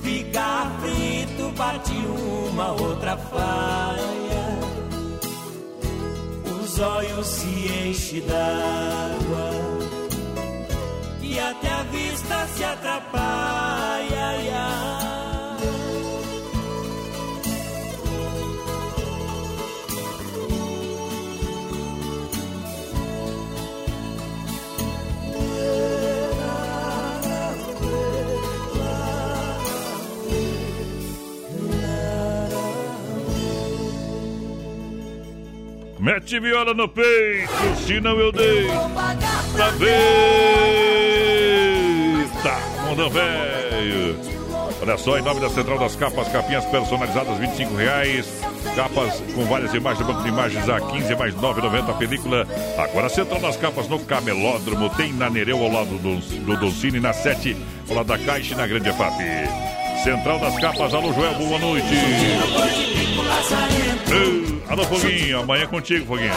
[0.01, 1.93] fica aflito, bate
[2.49, 4.47] uma outra falha.
[6.62, 9.51] Os olhos se enchem d'água
[11.20, 13.65] e até a vista se atrapalha.
[36.07, 37.51] Mete viola no peito,
[37.85, 38.69] senão eu dei
[39.53, 39.89] pra ver.
[42.45, 44.16] Tá, mundão velho.
[44.81, 48.24] Olha só, em nome da Central das Capas, capinhas personalizadas, 25 reais.
[48.77, 52.47] Capas com várias imagens, banco de imagens a 15 mais 9,90 a película.
[52.78, 57.12] Agora Central das Capas no Camelódromo, tem na Nereu ao lado do, do Dolcine, na
[57.12, 57.57] 7,
[57.89, 59.19] ao lado da Caixa e na Grande EFAP.
[60.05, 61.97] Central das Capas, alô Joel, boa noite.
[64.11, 66.33] Ei, Alô Foguinho, amanhã é contigo, Foguinho.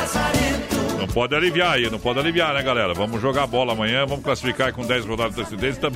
[0.98, 2.94] Não pode aliviar aí, não pode aliviar, né, galera?
[2.94, 5.82] Vamos jogar bola amanhã, vamos classificar com 10 rodadas de antecedência.
[5.82, 5.90] Tá...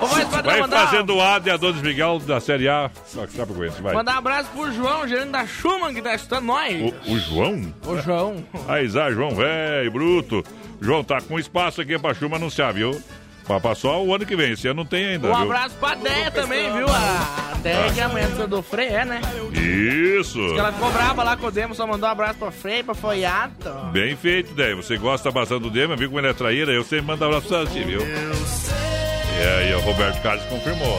[0.00, 2.90] Ô, vai, fazendo o A de Adonis Miguel da Série A.
[3.06, 3.94] Só que sabe vai.
[3.94, 6.92] mandar um abraço pro João, gerente da Schumann, que tá escutando nós.
[7.06, 7.74] O, o João?
[7.86, 8.44] O João.
[8.68, 10.44] Aí, Zé, João, velho, bruto.
[10.80, 13.00] João, tá com espaço aqui pra Chuma anunciar, viu?
[13.48, 15.42] Pra passar o ano que vem, esse ano não tem ainda, Um viu?
[15.44, 16.86] abraço pra Deia também, viu?
[16.86, 19.22] A Deia que é a mãe do Frei, é, né?
[19.54, 20.38] Isso!
[20.38, 22.82] Diz que ela ficou brava lá com o Demo, só mandou um abraço pra Frei,
[22.82, 23.70] pra Foiato.
[23.90, 24.74] Bem feito, Dé.
[24.74, 26.70] Você gosta bastante do Dema, viu como ele é traíra?
[26.72, 28.02] Eu sempre mando abraço pra você, viu?
[28.02, 30.98] E aí, o Roberto Carlos confirmou.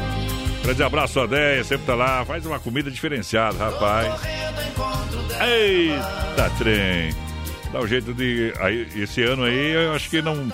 [0.64, 4.22] Grande abraço a Deia, sempre tá lá, faz uma comida diferenciada, rapaz.
[5.46, 7.14] Eita, trem.
[7.70, 8.54] Dá um jeito de.
[8.58, 10.50] Aí, esse ano aí, eu acho que não.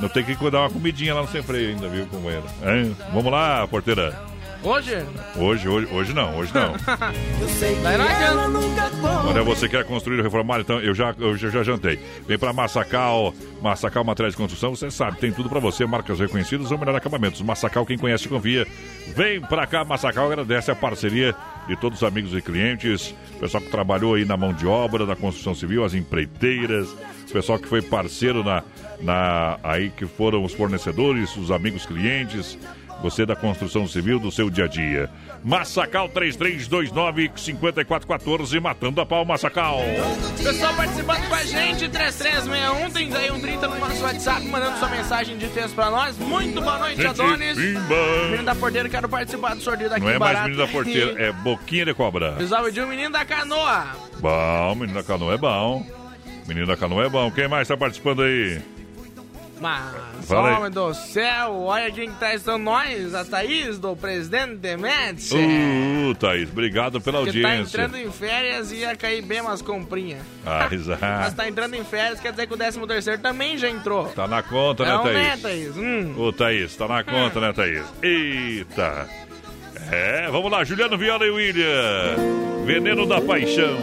[0.00, 2.76] Não tem que dar uma comidinha lá no Sem Freio ainda, viu era.
[2.76, 2.96] Hein?
[3.12, 4.34] Vamos lá, porteira.
[4.64, 4.96] Hoje?
[5.36, 6.72] Hoje, hoje, hoje não, hoje não.
[9.28, 11.98] Olha, você quer construir ou reformar, então eu já, eu já, já jantei.
[12.26, 16.70] Vem pra Massacal, Massacal Materiais de Construção, você sabe, tem tudo pra você, marcas reconhecidas
[16.70, 17.42] ou melhor acabamentos.
[17.42, 18.66] Massacal, quem conhece, confia.
[19.14, 21.34] Vem pra cá, Massacal, agradece a parceria
[21.68, 25.04] de todos os amigos e clientes, o pessoal que trabalhou aí na mão de obra,
[25.04, 28.62] da construção civil, as empreiteiras, o pessoal que foi parceiro na,
[29.04, 32.56] na aí que foram os fornecedores, os amigos clientes,
[33.02, 35.10] você da construção civil do seu dia a dia.
[35.44, 39.80] Massacal 3329-5414, matando a pau, Massacal.
[40.42, 45.90] Pessoal participando com a gente, 3361-3130 no nosso WhatsApp, mandando sua mensagem de texto pra
[45.90, 46.16] nós.
[46.18, 47.58] Muito boa noite, Gente, Adonis.
[47.58, 48.24] pimba.
[48.24, 50.48] Menino da Porteira, quero participar do sorteio daqui Não é mais barato.
[50.50, 52.46] menino da porteira, é boquinha de cobra.
[52.46, 53.84] Salve de um menino da canoa.
[54.18, 55.84] Bom, menino da canoa é bom.
[56.46, 57.30] Menino da Canoa é bom.
[57.30, 58.60] Quem mais tá participando aí?
[59.60, 64.56] Mas, Fala homem do céu, olha quem que tá estando nós, a Thaís, do presidente
[64.56, 65.38] Demetri.
[66.10, 67.76] Uh, Thaís, obrigado pela que tá audiência.
[67.78, 70.20] entrando em férias e ia cair bem umas comprinhas.
[70.44, 71.36] Ah, Mas exato.
[71.36, 74.06] tá entrando em férias, quer dizer que o 13 terceiro também já entrou.
[74.08, 75.16] Tá na conta, né, Não, Thaís?
[75.16, 75.76] né, Thaís?
[75.76, 76.14] Hum.
[76.18, 77.84] Ô, Thaís, tá na conta, né, Thaís?
[78.02, 79.08] Eita!
[79.90, 82.16] É, vamos lá, Juliano Viola e William.
[82.64, 83.76] Veneno da Paixão.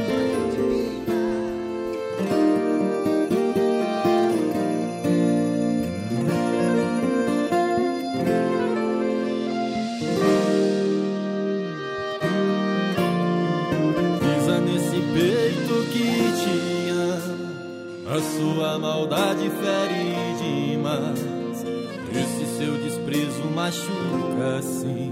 [18.11, 21.65] A sua maldade fere demais.
[22.11, 25.11] Esse seu desprezo machuca assim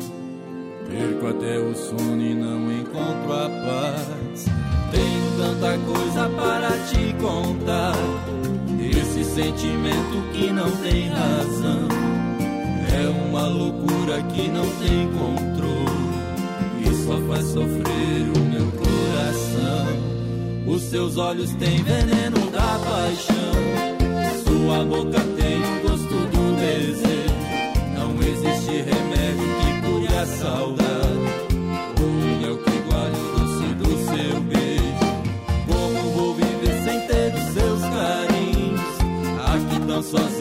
[0.89, 4.45] Perco até o sono e não encontro a paz.
[4.91, 7.95] Tenho tanta coisa para te contar.
[8.81, 11.87] Esse sentimento que não tem razão.
[12.91, 16.09] É uma loucura que não tem controle.
[16.81, 18.48] E só faz sofrer o.
[20.69, 23.53] Os seus olhos têm veneno da paixão,
[24.45, 27.33] sua boca tem o gosto do desejo.
[27.97, 31.27] Não existe remédio que cure a saudade,
[31.99, 35.07] ou é o que iguale o doce do seu beijo.
[35.67, 38.95] Como vou viver sem ter os seus carinhos?
[39.47, 40.38] Aqui tão sozinho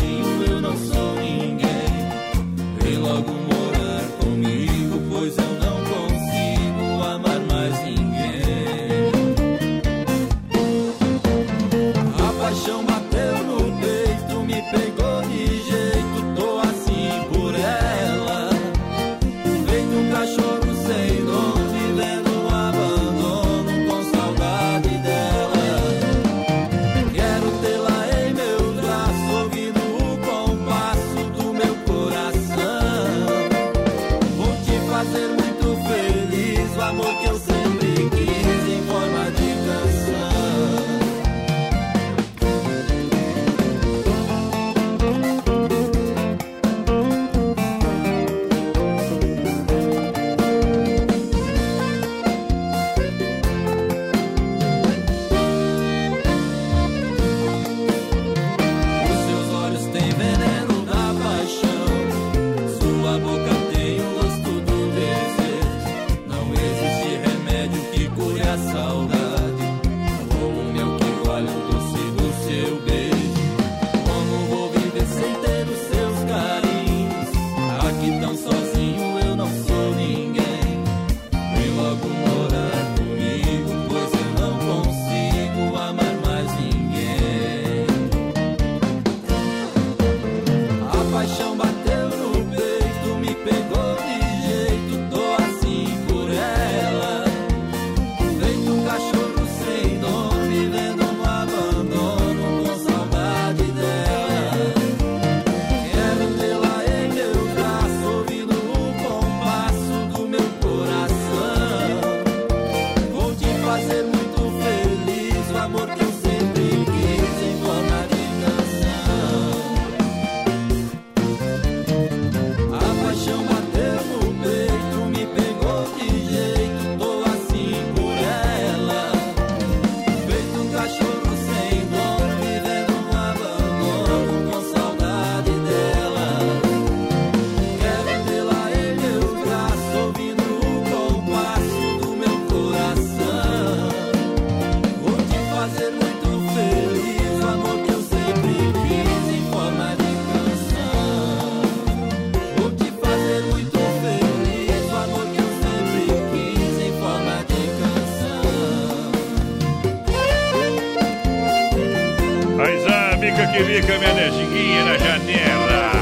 [163.47, 165.93] que mica, minha neguinha na janela.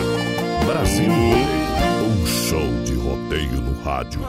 [0.65, 4.21] Brasil um show de rodeio no rádio.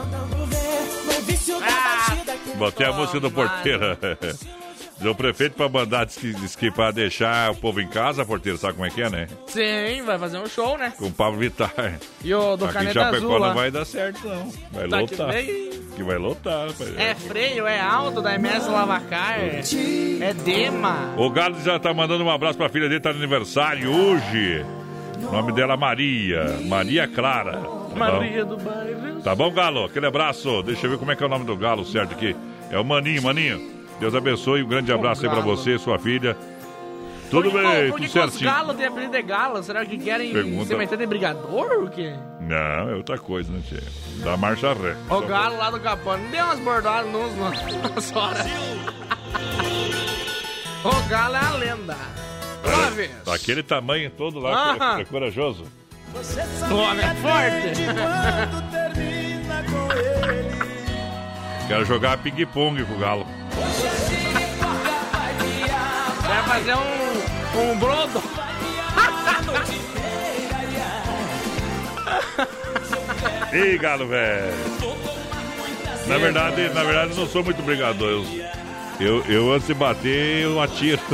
[2.57, 3.31] Botei a música do
[4.99, 8.57] Do prefeito pra mandar, diz que, diz que pra deixar o povo em casa, porteiro,
[8.57, 9.27] sabe como é que é, né?
[9.45, 10.91] Sim, vai fazer um show, né?
[10.97, 11.99] Com o Pablo Vittar.
[12.23, 13.53] E o do Aqui em Caneta Chapecó Azul não lá.
[13.53, 14.51] vai dar certo, não.
[14.71, 15.31] Vai Tá que lotar.
[15.33, 15.69] vem.
[15.95, 16.97] Que vai lotar, rapaz.
[16.97, 19.61] É freio, é alto da MS Lavacar, é,
[20.21, 21.13] é Dema.
[21.15, 24.65] O Galo já tá mandando um abraço pra filha dele, tá de aniversário hoje.
[25.19, 26.59] O nome dela é Maria.
[26.65, 27.53] Maria Clara.
[27.53, 27.95] Tá bom?
[27.95, 29.21] Maria do Bairro.
[29.23, 29.85] Tá bom, Galo?
[29.85, 30.61] Aquele abraço.
[30.63, 32.35] Deixa eu ver como é que é o nome do Galo certo aqui.
[32.71, 33.76] É o Maninho, Maninho.
[33.99, 34.63] Deus abençoe.
[34.63, 36.37] Um grande abraço aí pra você, sua filha.
[37.29, 39.61] Tudo Por que- bem, Por que, tudo que os galos têm apelido de galo?
[39.61, 40.65] Será que querem Pergunta.
[40.65, 42.13] se meter de brigador ou o quê?
[42.39, 43.81] Não, é outra coisa, né, Tchê?
[44.23, 44.95] Dá marcha ré.
[45.09, 48.45] O galo lá do Capão deu umas bordadas nos, nas horas.
[50.85, 51.97] o galo é a lenda.
[52.63, 53.11] Uma vez.
[53.25, 54.97] Daquele tamanho todo lá, Aham.
[54.99, 55.65] é, é corajoso.
[56.71, 57.81] O homem é forte.
[61.67, 63.27] Quero jogar ping-pong com o galo.
[66.21, 68.23] Vai fazer um, um brodo.
[73.53, 74.53] Ih, galo, velho.
[76.07, 78.09] Na verdade, na verdade, eu não sou muito brigador.
[78.09, 78.25] Eu,
[78.99, 81.01] eu, eu antes de bater, eu atiro.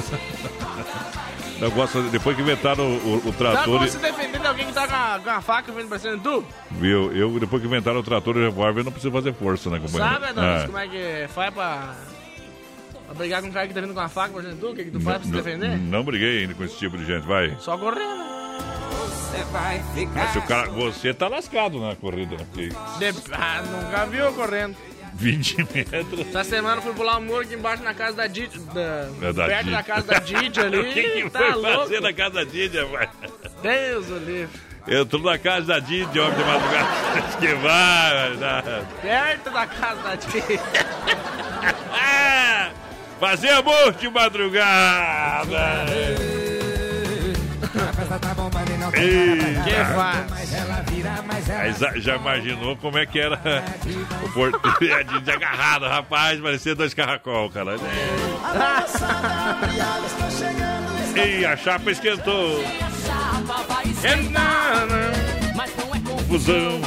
[1.63, 3.65] Eu gosto, depois que inventaram o, o, o trator.
[3.77, 6.17] como se defender de alguém que tá com a, com a faca vindo pra cima
[6.17, 6.43] de tu?
[6.71, 7.11] Viu?
[7.15, 9.79] Eu, depois que inventaram o trator e o revólver, eu não preciso fazer força, né,
[9.79, 10.13] companheiro?
[10.13, 10.65] Sabe, Adonis, É.
[10.65, 11.95] como é que faz pra,
[13.05, 14.67] pra brigar com um cara que tá vindo com a faca pra cima de tu?
[14.71, 15.77] O que, que tu faz pra se defender?
[15.77, 17.55] Não briguei ainda com esse tipo de gente, vai.
[17.59, 18.23] Só correndo.
[19.31, 20.13] Você vai ficar.
[20.15, 22.45] Mas se o cara, você tá lascado na corrida, né?
[22.51, 23.31] Porque De...
[23.31, 24.75] Ah, nunca viu correndo.
[25.15, 26.19] 20 metros.
[26.27, 28.59] Essa semana eu fui pular um muro aqui embaixo na casa da Didi.
[28.59, 29.31] Da...
[29.31, 29.75] Da perto Didi.
[29.75, 30.77] da casa da Didi ali.
[30.79, 31.79] o que, que tá foi louco.
[31.81, 33.09] fazer na casa da Didia, vai?
[33.61, 34.59] Deus o livre.
[34.87, 36.87] Entrou na casa da Didia, homem de madrugada.
[37.39, 38.85] que vai, vai.
[39.01, 40.59] Perto da casa da Didi.
[43.19, 45.85] Fazer amor de madrugada.
[48.93, 50.29] Ei, Que faz?
[50.29, 50.53] Mas
[51.27, 51.49] mas.
[51.49, 53.39] Aí já, já imaginou como é que era
[54.25, 57.75] o português de agarrado, rapaz, parecia dois caracol, cara.
[61.15, 62.63] Ei, a chapa esquentou.
[66.05, 66.81] Confusão.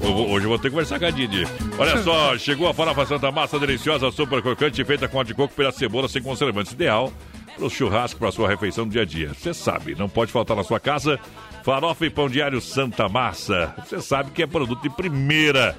[0.00, 1.46] Eu vou- Hoje eu vou ter que conversar com a Didi.
[1.78, 5.54] Olha só, chegou a farofa Santa Massa deliciosa, super crocante, feita com óleo de coco,
[5.54, 6.72] de cebola, sem conservantes.
[6.72, 7.12] Ideal
[7.56, 9.32] para o churrasco, para a sua refeição do dia a dia.
[9.34, 11.18] Você sabe, não pode faltar na sua casa
[11.62, 13.74] farofa e pão diário Santa Massa.
[13.78, 15.76] Você sabe que é produto de primeira.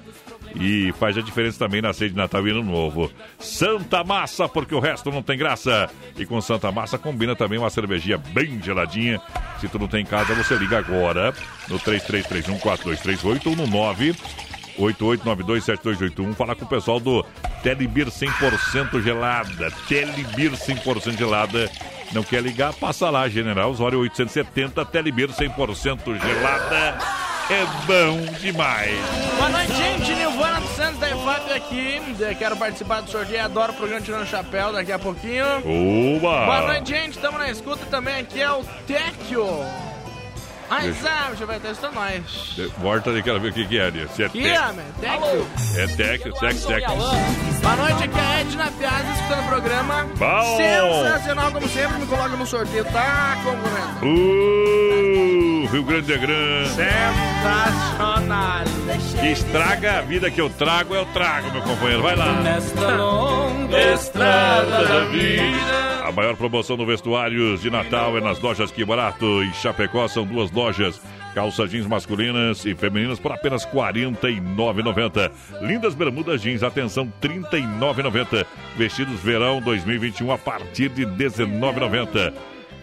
[0.55, 3.11] E faz a diferença também na ceia de Natal e Ano Novo.
[3.39, 5.89] Santa Massa, porque o resto não tem graça.
[6.17, 9.19] E com Santa Massa combina também uma cervejinha bem geladinha.
[9.59, 11.33] Se tu não tem em casa, você liga agora
[11.67, 13.67] no 33314238 ou no
[14.77, 16.35] 988927281.
[16.35, 17.25] Fala com o pessoal do
[17.63, 19.71] Telebir 100% gelada.
[19.87, 21.71] Telebir 100% gelada.
[22.11, 22.73] Não quer ligar?
[22.73, 26.97] Passa lá, General Osório 870, Telebir 100% gelada.
[27.49, 28.99] É bom demais.
[29.37, 30.13] Boa noite, gente.
[30.13, 32.01] Nilvana dos Santos da EFAP aqui.
[32.37, 33.43] Quero participar do sorteio.
[33.43, 35.45] Adoro o programa Tirando Chapéu daqui a pouquinho.
[36.17, 36.45] Oba!
[36.45, 37.11] Boa noite, gente.
[37.11, 38.21] Estamos na escuta também.
[38.21, 39.45] Aqui é o Tecchio.
[40.75, 42.57] Ai, Deixa- sabe, deixa eu ver, testa nós.
[42.79, 44.07] Volta ali, quero ver o que, que é ali.
[44.15, 45.47] Se é Aqui, tec- homem, Tecchio.
[45.77, 46.87] É tec, tec, tec.
[46.87, 50.03] Boa noite, aqui é a Edna Piazza escutando o programa.
[50.17, 50.57] Bom.
[50.57, 54.05] Sensacional, como sempre, me coloca no sorteio, tá concorrendo.
[54.05, 55.32] Uh,
[55.67, 56.69] Rio Grande é grande.
[56.69, 58.63] Sensacional.
[59.19, 62.01] Que estraga a vida que eu trago, eu trago, meu companheiro.
[62.01, 62.41] Vai lá.
[62.41, 66.03] Nesta longa estrada da vida.
[66.03, 69.43] A maior promoção no vestuários de Natal é nas lojas Que Barato.
[69.43, 70.99] Em Chapecó são duas lojas.
[71.33, 75.31] Calça jeans masculinas e femininas por apenas R$ 49,90.
[75.61, 78.45] Lindas bermudas jeans, atenção, R$ 39,90.
[78.77, 82.33] Vestidos verão 2021 a partir de R$ 19,90.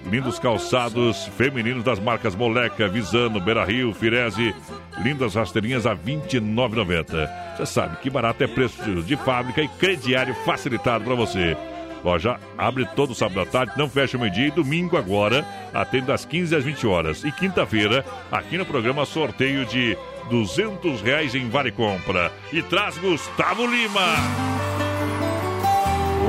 [0.06, 4.54] Lindos calçados femininos das marcas Moleca, Visano, Beira Rio, Firese.
[5.02, 7.56] Lindas rasteirinhas a R$ 29,90.
[7.56, 11.56] Você sabe que barato é preço de fábrica e crediário facilitado para você.
[12.04, 16.24] Loja abre todo sábado à tarde, não fecha o meio-dia e domingo agora, atende das
[16.24, 17.24] 15 às 20 horas.
[17.24, 19.96] E quinta-feira, aqui no programa, sorteio de
[20.30, 22.32] 200 reais em Vale Compra.
[22.52, 24.89] E traz Gustavo Lima.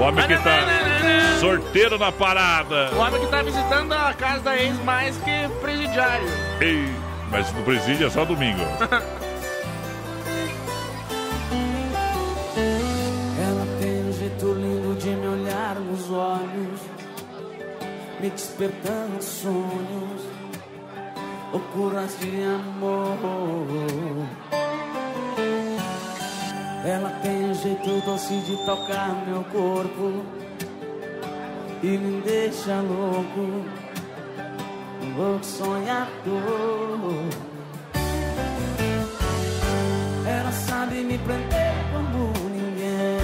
[0.01, 0.65] O homem que tá
[1.39, 2.89] sorteiro na parada.
[2.95, 6.27] O homem que tá visitando a casa da ex mais que presidiário.
[6.59, 6.89] Ei,
[7.29, 8.63] mas o presídio é só domingo.
[13.37, 16.81] Ela tem um jeito lindo de me olhar nos olhos,
[18.19, 20.23] me despertando sonhos,
[21.53, 23.19] loucuras de amor.
[26.83, 30.25] Ela tem um jeito doce de tocar meu corpo
[31.83, 33.65] e me deixa louco,
[35.03, 36.09] um louco sonhador.
[40.25, 43.19] Ela sabe me prender como ninguém.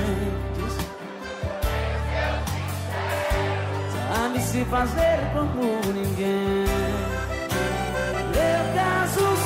[4.14, 5.64] Sabe se fazer como
[5.94, 6.66] ninguém.
[8.34, 9.37] Meu caso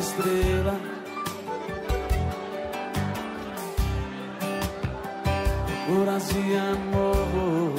[0.00, 0.80] estrela.
[5.86, 7.74] Curas de amor.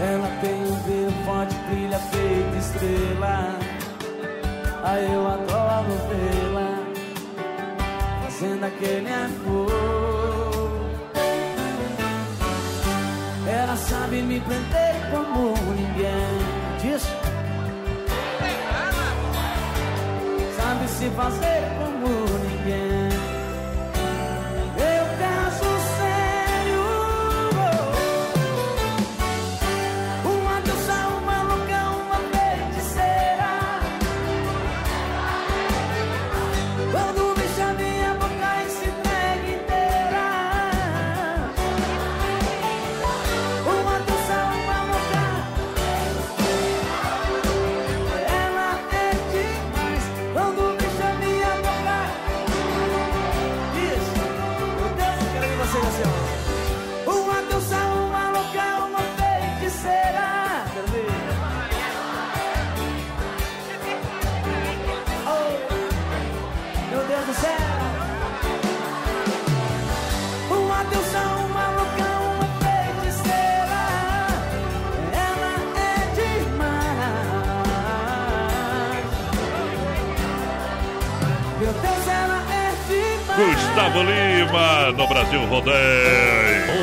[0.00, 3.58] Ela tem um belo forte, brilha feita estrela.
[4.84, 6.70] Aí eu adoro vê-la
[8.24, 9.70] fazendo aquele amor.
[13.46, 16.41] Ela sabe me prender como ninguém.
[21.02, 21.91] Se fazer como
[83.82, 85.74] Gustavo Lima, no Brasil Rodeio.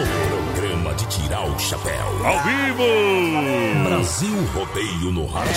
[0.03, 2.25] O programa de tirar o chapéu.
[2.25, 3.83] Ao vivo.
[3.85, 5.51] Brasil Rodeio no rádio.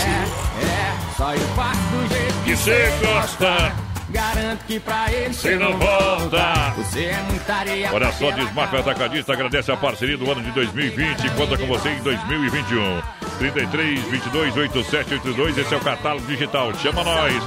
[0.63, 3.73] É, só eu faço do jeito Que cê gosta.
[4.11, 6.75] Garanto que pra ele Cê não volta.
[6.77, 7.91] Você é muita areia.
[7.93, 11.89] Olha só, Desmarque Atacadista agradece a parceria do ano de 2020 e conta com você
[11.89, 13.03] em 2021.
[13.39, 16.73] 33 22 8782, esse é o catálogo digital.
[16.75, 17.43] Chama nós.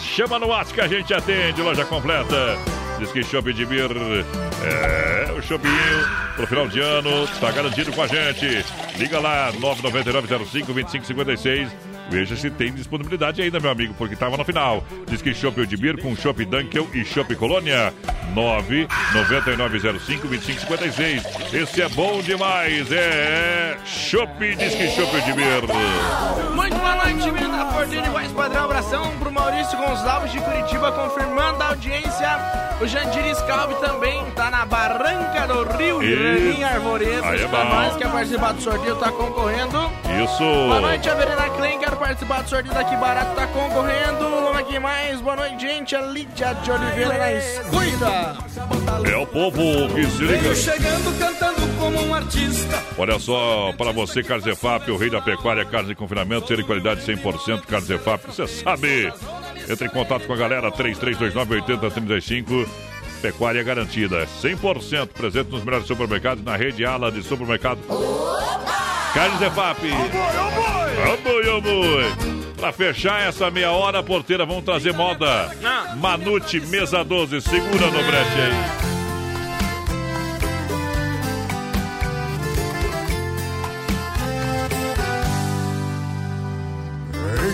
[0.00, 1.62] Chama no WhatsApp que a gente atende.
[1.62, 2.75] Loja completa.
[2.98, 3.90] Diz que Shopping de Bir
[4.64, 5.74] é o shoppinho
[6.34, 7.24] pro final de ano.
[7.24, 8.64] Está garantido com a gente.
[8.96, 11.95] Liga lá, 99905 2556.
[12.08, 14.84] Veja se tem disponibilidade ainda, meu amigo, porque estava no final.
[15.08, 17.92] Diz que Shopping de Bir com Shopping Dunkel e Shopping Colônia.
[18.34, 21.22] 99905 2556.
[21.52, 22.90] Esse é bom demais.
[22.92, 26.54] É Shopping, diz que Shopping de Bir.
[26.54, 28.64] Muito boa noite, menino da Portinho de Voz Padrão.
[28.64, 32.28] Abração pro Maurício Gonçalves de Curitiba, confirmando a audiência.
[32.80, 37.24] O Jandir Scalvi também tá na Barranca do Rio, E- em Arvoredo.
[37.24, 37.90] Aí é bom.
[37.92, 39.90] que quer participar do sorteio, tá concorrendo.
[40.24, 40.38] Isso.
[40.38, 44.18] Boa noite, a Verena Klein, quero participar do sorteio daqui barato, tá concorrendo.
[44.18, 45.20] Vamos aqui mais.
[45.20, 45.94] Boa noite, gente.
[45.94, 48.36] A Lídia de Oliveira na escuta.
[49.10, 49.60] É o povo
[49.94, 50.54] que se liga.
[50.54, 52.82] chegando cantando como um artista.
[52.96, 56.64] Olha só, para você, Carlos Efap, o rei da pecuária, carne de confinamento, ser de
[56.64, 59.12] qualidade 100%, Carlos Efap, você sabe.
[59.68, 62.66] Entre em contato com a galera, 3329-8035.
[63.20, 67.80] Pecuária garantida, 100% presente nos melhores supermercados, na rede Ala de supermercado.
[69.16, 69.80] Carlos Efap.
[69.80, 72.04] Ô boi, ô boi.
[72.58, 75.50] Pra fechar essa meia hora, porteira, vamos trazer moda.
[75.96, 78.52] Manute, mesa 12, segura no brete aí.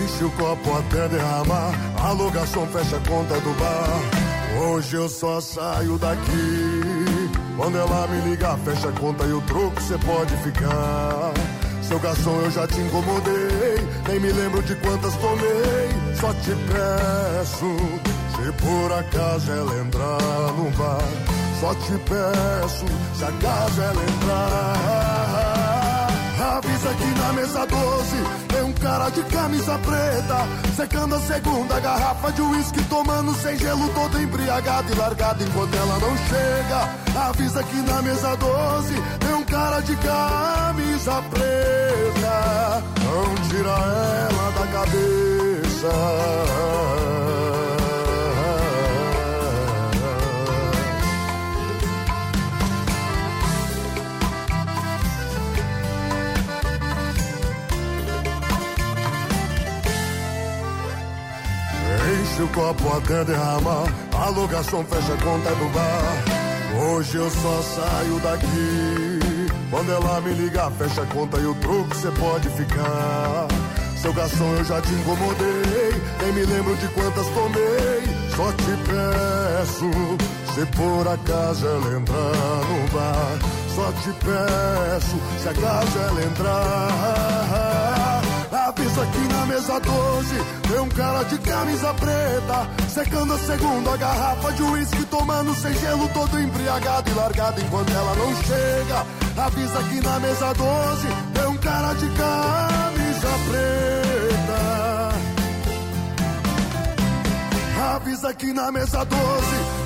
[0.03, 1.71] Enche o copo até derramar,
[2.03, 4.01] alugação fecha a conta do bar.
[4.67, 6.92] Hoje eu só saio daqui.
[7.55, 11.33] Quando ela me ligar, fecha a conta e o troco cê pode ficar.
[11.83, 13.77] Seu garçom, eu já te incomodei,
[14.07, 16.15] nem me lembro de quantas tomei.
[16.19, 17.75] Só te peço,
[18.35, 21.03] se por acaso ela entrar no bar.
[21.59, 22.85] Só te peço,
[23.15, 25.52] se acaso ela entrar.
[26.43, 28.15] Avisa que na mesa 12
[28.49, 33.87] tem um cara de camisa preta Secando a segunda garrafa de uísque Tomando sem gelo,
[33.89, 37.27] todo embriagado e largado enquanto ela não chega.
[37.27, 42.83] Avisa que na mesa 12 tem um cara de camisa preta.
[43.03, 45.87] Não tira ela da cabeça
[62.33, 66.83] Enche o copo até derramar, alugação fecha a conta do bar.
[66.83, 69.19] Hoje eu só saio daqui.
[69.69, 73.47] Quando ela me ligar, fecha a conta e o troco cê pode ficar.
[73.97, 78.01] Seu garçom, eu já te incomodei, nem me lembro de quantas tomei.
[78.35, 79.91] Só te peço,
[80.55, 83.37] se por acaso ela entrar no bar.
[83.75, 87.72] Só te peço, se acaso ela entrar.
[88.75, 90.35] Avisa que na mesa 12
[90.67, 96.09] tem um cara de camisa preta, secando a segunda garrafa de uísque, tomando sem gelo,
[96.09, 99.05] todo embriagado e largado enquanto ela não chega.
[99.45, 103.93] Avisa que na mesa 12 tem um cara de camisa preta.
[107.95, 109.19] Avisa que na mesa 12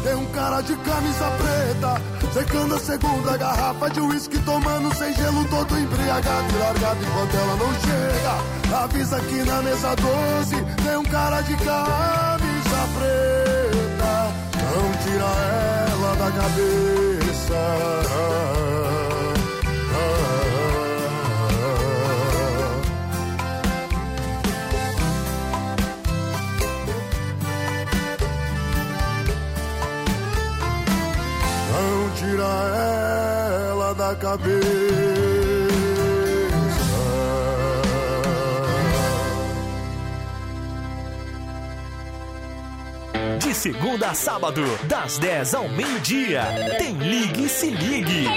[0.04, 2.02] tem um cara de camisa preta,
[2.38, 7.56] secando a segunda garrafa de uísque, tomando sem gelo, todo embriagado e largado enquanto ela
[7.56, 8.84] não chega.
[8.84, 14.32] Avisa que na mesa 12 tem um cara de camisa preta,
[14.76, 15.26] não tira
[15.90, 17.58] ela da cabeça.
[32.38, 34.14] Tira ela da
[43.40, 46.44] De segunda a sábado, das 10 ao meio-dia,
[46.78, 48.28] tem Ligue e Se Ligue.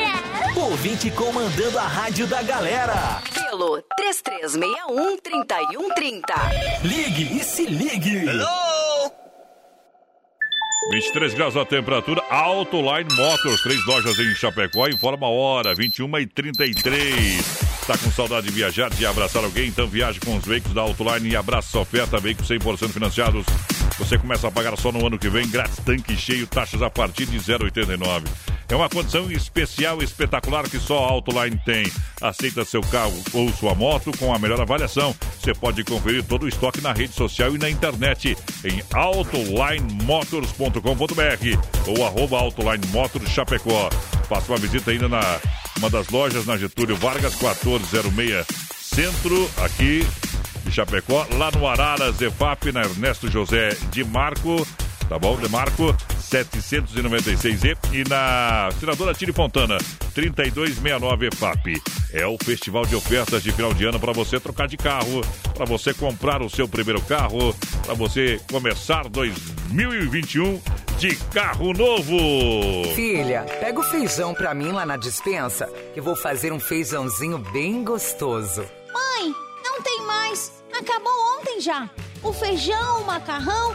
[0.57, 3.21] Ouvinte comandando a rádio da galera.
[3.35, 6.23] Pelo 3361-3130.
[6.83, 8.25] Ligue e Se Ligue.
[10.91, 16.27] 23 graus a temperatura, Autoline Motors, três lojas em Chapecó, informa a hora, 21 e
[16.27, 19.69] 33 Tá com saudade de viajar, de abraçar alguém?
[19.69, 23.47] Então viaje com os veículos da Autoline e abraça essa oferta, veículos 100% financiados.
[23.99, 27.27] Você começa a pagar só no ano que vem, grátis tanque cheio, taxas a partir
[27.27, 28.25] de 0,89.
[28.71, 31.91] É uma condição especial, espetacular que só a Autoline tem.
[32.21, 35.13] Aceita seu carro ou sua moto com a melhor avaliação.
[35.41, 42.07] Você pode conferir todo o estoque na rede social e na internet em autolinemotors.com.br ou
[42.07, 43.91] arroba Autoline Motors Chapecó.
[44.29, 45.41] Faça uma visita ainda na
[45.79, 50.07] uma das lojas na Getúlio Vargas 1406 Centro, aqui
[50.65, 54.67] de Chapecó, lá no Arara Zefap, na Ernesto José de Marco,
[55.11, 55.37] tá bom?
[55.37, 59.77] De Marco 796E e na Senadora Tire Fontana
[60.15, 61.83] 3269 EFAP.
[62.13, 65.21] É o festival de ofertas de final de ano para você trocar de carro,
[65.53, 67.53] para você comprar o seu primeiro carro,
[67.85, 70.63] para você começar 2021
[70.97, 72.95] de carro novo.
[72.95, 77.39] Filha, pega o feijão pra mim lá na dispensa, que eu vou fazer um feijãozinho
[77.53, 78.65] bem gostoso.
[78.93, 79.35] Mãe,
[79.65, 80.63] não tem mais.
[80.73, 81.91] Acabou ontem já.
[82.23, 83.75] O feijão, o macarrão,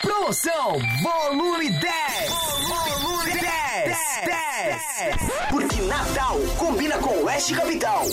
[0.00, 2.30] Promoção Volume 10.
[2.68, 3.98] Volume 10.
[4.24, 5.50] 10.
[5.50, 8.04] Porque Natal combina com Oeste Capital.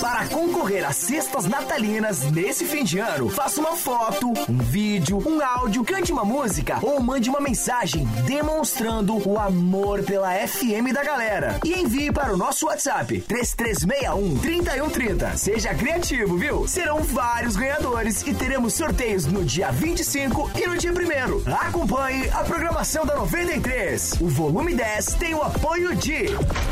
[0.00, 5.42] Para concorrer a cestas natalinas nesse fim de ano, faça uma foto, um vídeo, um
[5.42, 11.58] áudio, cante uma música ou mande uma mensagem demonstrando o amor pela FM da galera.
[11.64, 15.36] E envie para o nosso WhatsApp 3361 3130.
[15.36, 16.68] Seja criativo, viu?
[16.68, 20.96] Serão vários ganhadores e teremos sorteios no dia 25 e no dia 1
[21.66, 24.14] Acompanhe a programação da 93.
[24.20, 26.26] O volume 10 tem o apoio de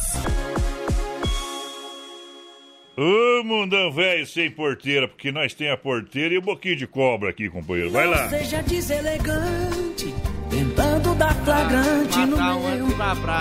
[2.97, 7.31] Ô, mundão velho sem porteira, porque nós tem a porteira e o boquinho de cobra
[7.31, 7.91] aqui, companheiro.
[7.91, 8.25] Vai lá.
[8.25, 10.15] Não seja deselegante,
[10.53, 12.63] tentando dar flagrante no meu.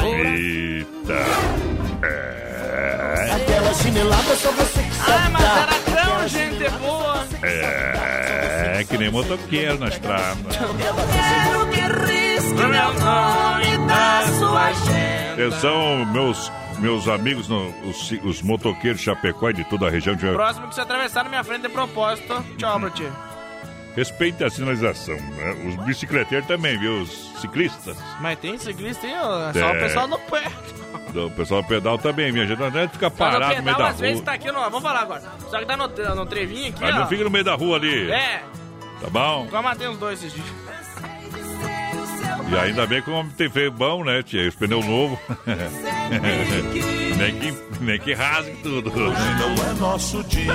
[0.08, 1.14] Eita.
[2.04, 3.32] É.
[3.36, 7.26] Aquela chinelada só você que sabe Ah, mas era tão gente boa.
[7.44, 10.38] É, que nem motoqueiro na estrada.
[10.50, 11.82] Quero que
[12.12, 15.34] risque meu nome da sua agenda.
[15.34, 20.16] Atenção, meus, meus amigos, no- os, os motoqueiros Chapecó e de toda a região.
[20.16, 20.32] De...
[20.32, 22.90] Próximo que você atravessar na minha frente de propósito, tchau pra
[23.92, 23.96] ti.
[23.98, 25.16] Respeite a sinalização.
[25.16, 25.56] Né?
[25.68, 27.02] Os bicicleteiros também, viu?
[27.02, 27.98] Os ciclistas.
[28.20, 29.50] Mas tem ciclista ó.
[29.50, 29.78] É só É.
[29.78, 30.44] o pessoal no pé.
[31.14, 32.58] O pessoal do pedal também, minha gente.
[32.60, 34.26] Não adianta ficar parado no meio pedal, da às vezes rua.
[34.26, 34.60] tá aqui no.
[34.62, 35.22] Vamos falar agora.
[35.50, 37.00] Só que tá no, no trevinho aqui, Mas ó.
[37.00, 38.10] não fica no meio da rua ali.
[38.12, 38.42] É,
[39.02, 39.46] Tá bom?
[39.48, 40.48] igual matei uns dois esses dias.
[42.52, 44.48] E ainda bem que o homem tem feio bom, né, tia?
[44.48, 45.18] Os pneus novos.
[47.18, 47.52] nem, que,
[47.82, 48.92] nem que rasgue tudo.
[48.92, 49.12] Não
[49.70, 50.54] é nosso dia.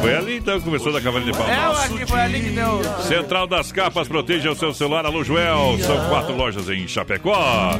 [0.00, 1.78] Foi ali então que começou da Cavalinha de É, eu Palmas.
[1.80, 2.80] acho que foi ali que deu.
[3.02, 5.04] Central das Capas, proteja o seu celular.
[5.06, 5.78] Alô, Joel.
[5.80, 7.78] São quatro lojas em Chapecó.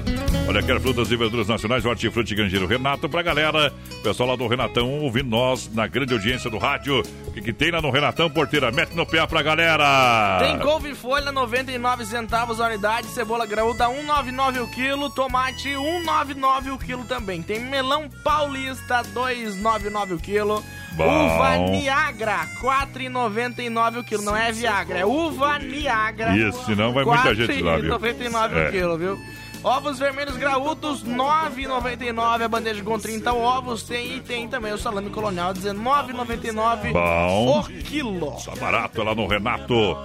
[0.48, 3.73] Olha, quer frutas e verduras nacionais, hortifruti Grangeiro Renato pra galera.
[4.03, 7.03] Pessoal lá do Renatão ouvindo nós na grande audiência do rádio.
[7.27, 8.70] O que, que tem lá no Renatão, porteira?
[8.70, 10.39] Mete no pé pra galera.
[10.40, 16.78] Tem couve folha 99 centavos a unidade, cebola graúda 1,99 o quilo, tomate 1,99 o
[16.78, 17.43] quilo também.
[17.43, 20.64] Tem melão paulista 2,99 o quilo.
[20.93, 21.05] Bom.
[21.26, 26.36] Uva Niagara 4,99 o quilo, não é Viagra, é uva Niagara.
[26.36, 27.98] Isso, senão vai muita gente lá, viu?
[27.98, 28.68] 4,99 É.
[28.68, 29.18] o quilo, viu?
[29.62, 33.82] Ovos vermelhos graúdos, 9,99 a bandeja com 30 ovos.
[33.82, 37.60] Tem e tem também o salame colonial, 19,99 Bom.
[37.60, 38.36] o quilo.
[38.44, 39.97] Tá barato lá no Renato.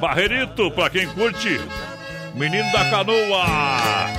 [0.00, 1.60] Barreirito, pra quem curte.
[2.34, 3.44] Menino da canoa.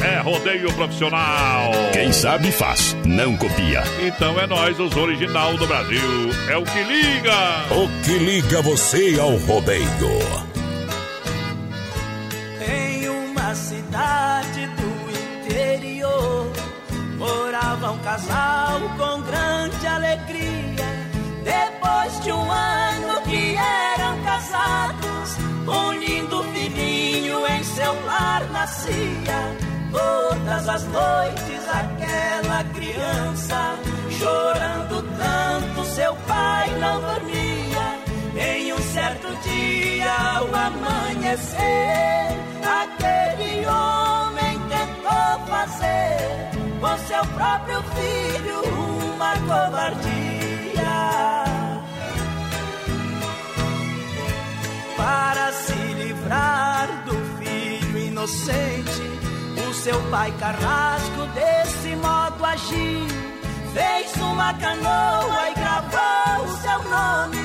[0.02, 1.72] É rodeio profissional.
[1.94, 3.84] Quem sabe faz, não copia.
[4.06, 6.30] Então é nós, os original do Brasil.
[6.50, 7.34] É o que liga.
[7.72, 9.88] O que liga você ao rodeio?
[12.62, 16.52] Em uma cidade do interior
[17.18, 20.64] morava um casal com grande alegria.
[21.44, 25.38] Depois de um ano que eram casados,
[25.68, 26.44] um lindo
[27.14, 29.58] filhinho em seu lar nascia.
[29.92, 33.76] Todas as noites aquela criança
[34.10, 38.00] chorando tanto, seu pai não dormia.
[38.36, 41.60] Em um certo dia, ao amanhecer,
[42.82, 46.50] aquele homem tentou fazer
[46.82, 48.60] com seu próprio filho
[49.14, 50.24] uma covardia.
[54.98, 56.73] Para se livrar
[58.24, 59.02] inocente,
[59.70, 63.08] o seu pai carrasco desse modo agiu.
[63.74, 67.38] Fez uma canoa e gravou o seu nome.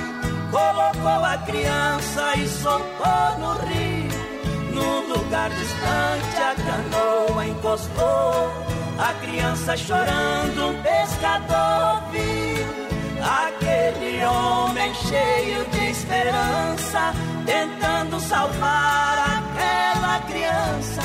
[0.53, 4.73] Colocou a criança e soltou no rio.
[4.73, 8.53] Num lugar distante a canoa encostou.
[8.99, 12.88] A criança chorando, um pescador viu.
[13.23, 17.13] Aquele homem cheio de esperança,
[17.47, 21.03] tentando salvar aquela criança.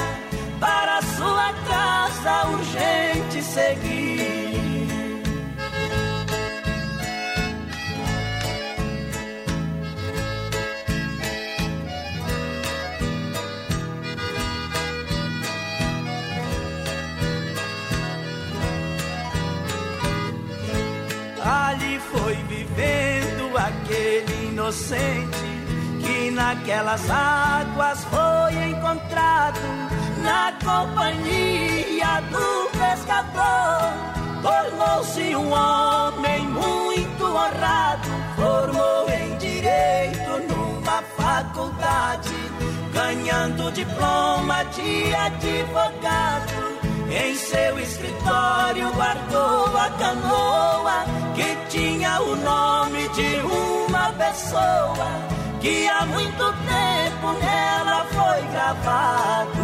[0.59, 4.42] Para sua casa urgente seguir.
[22.73, 25.37] Foi vivendo aquele inocente
[26.01, 29.59] que naquelas águas foi encontrado
[30.21, 33.93] na companhia do pescador.
[34.41, 42.33] Tornou-se um homem muito honrado, formou em direito numa faculdade,
[42.91, 46.72] ganhando diploma de advogado.
[47.15, 55.07] Em seu escritório guardou a canoa que tinha o nome de uma pessoa
[55.61, 59.63] que há muito tempo nela foi gravado.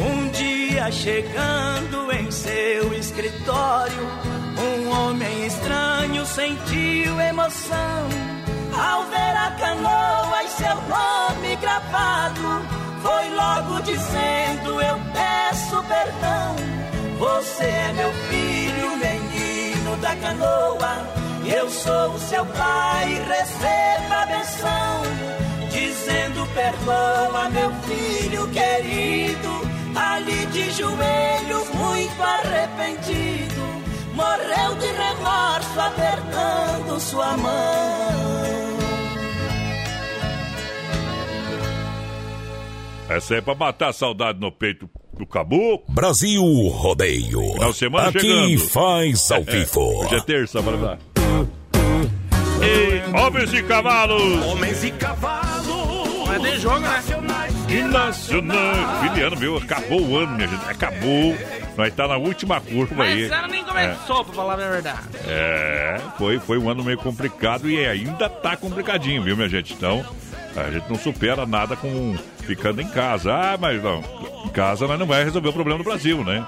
[0.00, 4.08] Um dia chegando em seu escritório,
[4.58, 8.08] um homem estranho sentiu emoção
[8.76, 12.87] ao ver a canoa e seu nome gravado.
[13.08, 16.56] Foi logo dizendo: Eu peço perdão.
[17.18, 20.92] Você é meu filho, menino da canoa.
[21.46, 25.02] Eu sou o seu pai, receba a benção.
[25.70, 29.68] Dizendo: Perdoa, meu filho querido.
[29.96, 33.48] Ali de joelhos, muito arrependido.
[35.88, 38.67] apertando sua mão.
[43.08, 45.84] Essa é pra matar a saudade no peito do caboclo.
[45.94, 47.52] Brasil Rodeio.
[47.54, 48.68] Final de semana Aqui chegando.
[48.68, 49.80] faz ao vivo.
[50.04, 50.98] Hoje é terça, bora lá.
[52.60, 54.44] Ei, homens e cavalos.
[54.46, 55.68] Homens e cavalos.
[56.26, 57.02] Mas tem jogo, né?
[57.70, 59.00] E nacional.
[59.02, 59.56] Fim de ano, viu?
[59.56, 60.64] Acabou o ano, minha gente.
[60.68, 61.36] Acabou.
[61.76, 63.22] Nós tá na última curva Mas aí.
[63.22, 64.98] esse ano nem começou, pra falar a verdade.
[65.26, 69.72] É, foi, foi um ano meio complicado e ainda tá complicadinho, viu, minha gente?
[69.74, 70.04] Então,
[70.66, 73.32] a gente não supera nada com ficando em casa.
[73.32, 74.02] Ah, mas não,
[74.44, 76.44] em casa nós não vai resolver o problema do Brasil, né?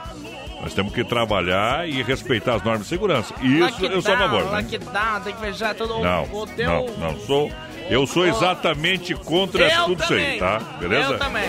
[0.62, 3.32] Nós temos que trabalhar e respeitar as normas de segurança.
[3.40, 4.50] Isso eu sou a favor, né?
[4.60, 6.66] Lockdown, tem que fechar todo o- Não, o teu...
[6.70, 7.50] não, não sou.
[7.88, 10.38] Eu sou exatamente contra Eu tudo isso aí, também.
[10.38, 10.58] tá?
[10.78, 11.12] Beleza?
[11.14, 11.48] Eu também.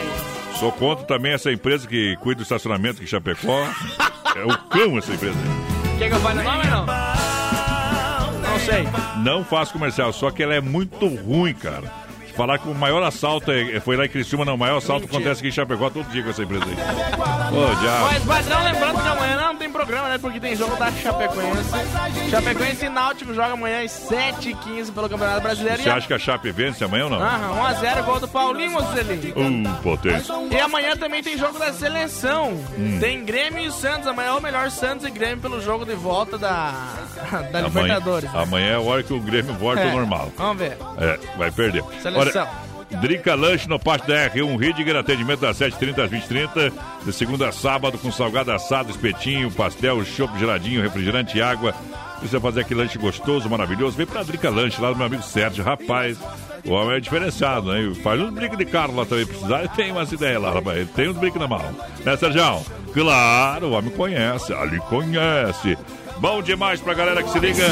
[0.59, 3.59] Sou contra também essa empresa que cuida do estacionamento aqui em Chapecó.
[4.35, 5.35] é o cão essa empresa.
[5.37, 5.97] aí.
[5.99, 6.85] Quer que eu fale o nome ou não?
[8.41, 8.87] Não sei.
[9.23, 11.83] Não faço comercial, só que ela é muito ruim, cara.
[12.35, 14.55] Falar que o maior assalto é, foi lá em Criciúma, não.
[14.55, 15.17] O maior assalto Mentira.
[15.19, 16.71] acontece aqui em Chapecó todo dia com essa empresa aí.
[16.71, 18.05] Ô, diabo.
[18.11, 20.17] Mas, padrão, lembrando que amanhã não tem programa, né?
[20.17, 22.29] Porque tem jogo da Chapecoense.
[22.29, 25.83] Chapecoense e Náutico joga amanhã às 7h15 pelo Campeonato Brasileiro.
[25.83, 27.21] Você acha que a Chape vence amanhã ou não?
[27.21, 29.33] Aham, 1x0, gol do Paulinho Mocelli.
[29.35, 30.33] Uh, potência.
[30.51, 32.53] E amanhã também tem jogo da seleção.
[32.77, 32.97] Hum.
[32.99, 34.07] Tem Grêmio e Santos.
[34.07, 36.71] Amanhã é o melhor Santos e Grêmio pelo jogo de volta da,
[37.51, 38.29] da Amanhã, Libertadores.
[38.33, 40.31] amanhã é a hora que o Grêmio volta É, ao normal.
[40.37, 40.77] Vamos ver.
[40.97, 41.83] É, vai perder.
[42.01, 42.20] Seleção.
[42.99, 46.73] Drica Lanche no Pátio da R1 Ridger, atendimento das 7h30 às 20h30,
[47.05, 51.73] de segunda a sábado, com salgado assado, espetinho, pastel, chopp geladinho, refrigerante e água.
[52.19, 53.97] Precisa fazer aquele lanche gostoso, maravilhoso.
[53.97, 55.63] Vem pra Drica Lanche, lá do meu amigo Sérgio.
[55.63, 56.19] Rapaz,
[56.65, 57.91] o homem é diferenciado, né?
[58.03, 59.67] Faz uns brinques de carro lá também, precisar.
[59.69, 60.77] Tem umas ideias lá, rapaz.
[60.77, 61.63] Ele tem uns brinques na mão.
[62.05, 62.63] Né, Sérgio?
[62.93, 65.77] Claro, o homem conhece, ali conhece.
[66.17, 67.65] Bom demais pra galera que se liga.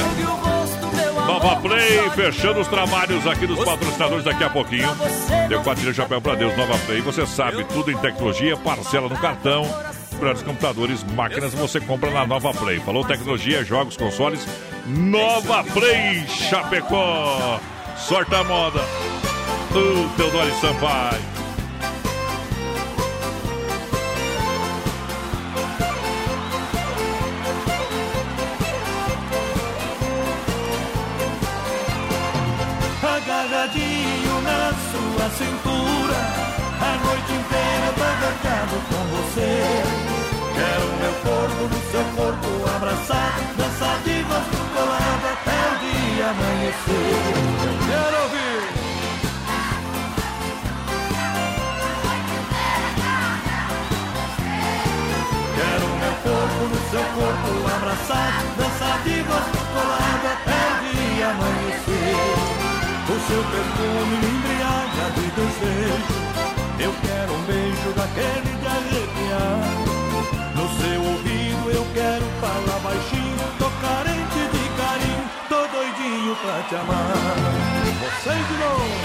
[1.30, 4.90] Nova Play, fechando os trabalhos aqui dos patrocinadores daqui a pouquinho.
[5.48, 7.02] Deu quatro chapéu pra Deus, Nova Play.
[7.02, 9.64] Você sabe, tudo em tecnologia, parcela no cartão.
[10.14, 12.80] Melhores computadores, máquinas, você compra na Nova Play.
[12.80, 14.44] Falou tecnologia, jogos, consoles.
[14.88, 17.60] Nova Play Chapecó.
[17.96, 18.80] Sorte a moda.
[19.70, 21.39] O Teodoro Sampaio.
[33.30, 36.18] Agarradinho na sua cintura,
[36.82, 39.84] a noite inteira bagacado com você.
[40.56, 47.14] Quero meu corpo no seu corpo abraçado, dançar de gosto colado até o dia amanhecer.
[47.66, 48.62] Eu quero ouvir.
[55.56, 62.39] Quero meu corpo no seu corpo abraçado, dançar de gosto colado até o dia amanhecer.
[63.30, 66.18] Seu perfume me embriaga de desejo.
[66.80, 69.62] Eu quero um beijo daquele de arrepiar.
[70.56, 73.46] No seu ouvido eu quero falar baixinho.
[73.60, 77.14] Tô carente de carinho, tô doidinho pra te amar.
[78.02, 78.98] Vocês de novo.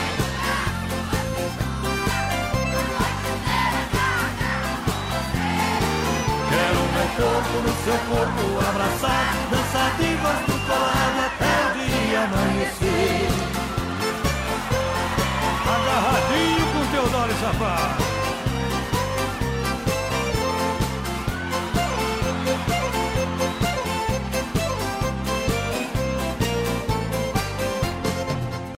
[6.48, 13.23] Quero meu corpo no seu corpo abraçado, dançar de gosto colado até o dia amanhecer.
[17.04, 18.13] Agarradinho com o Teodoro Sapato.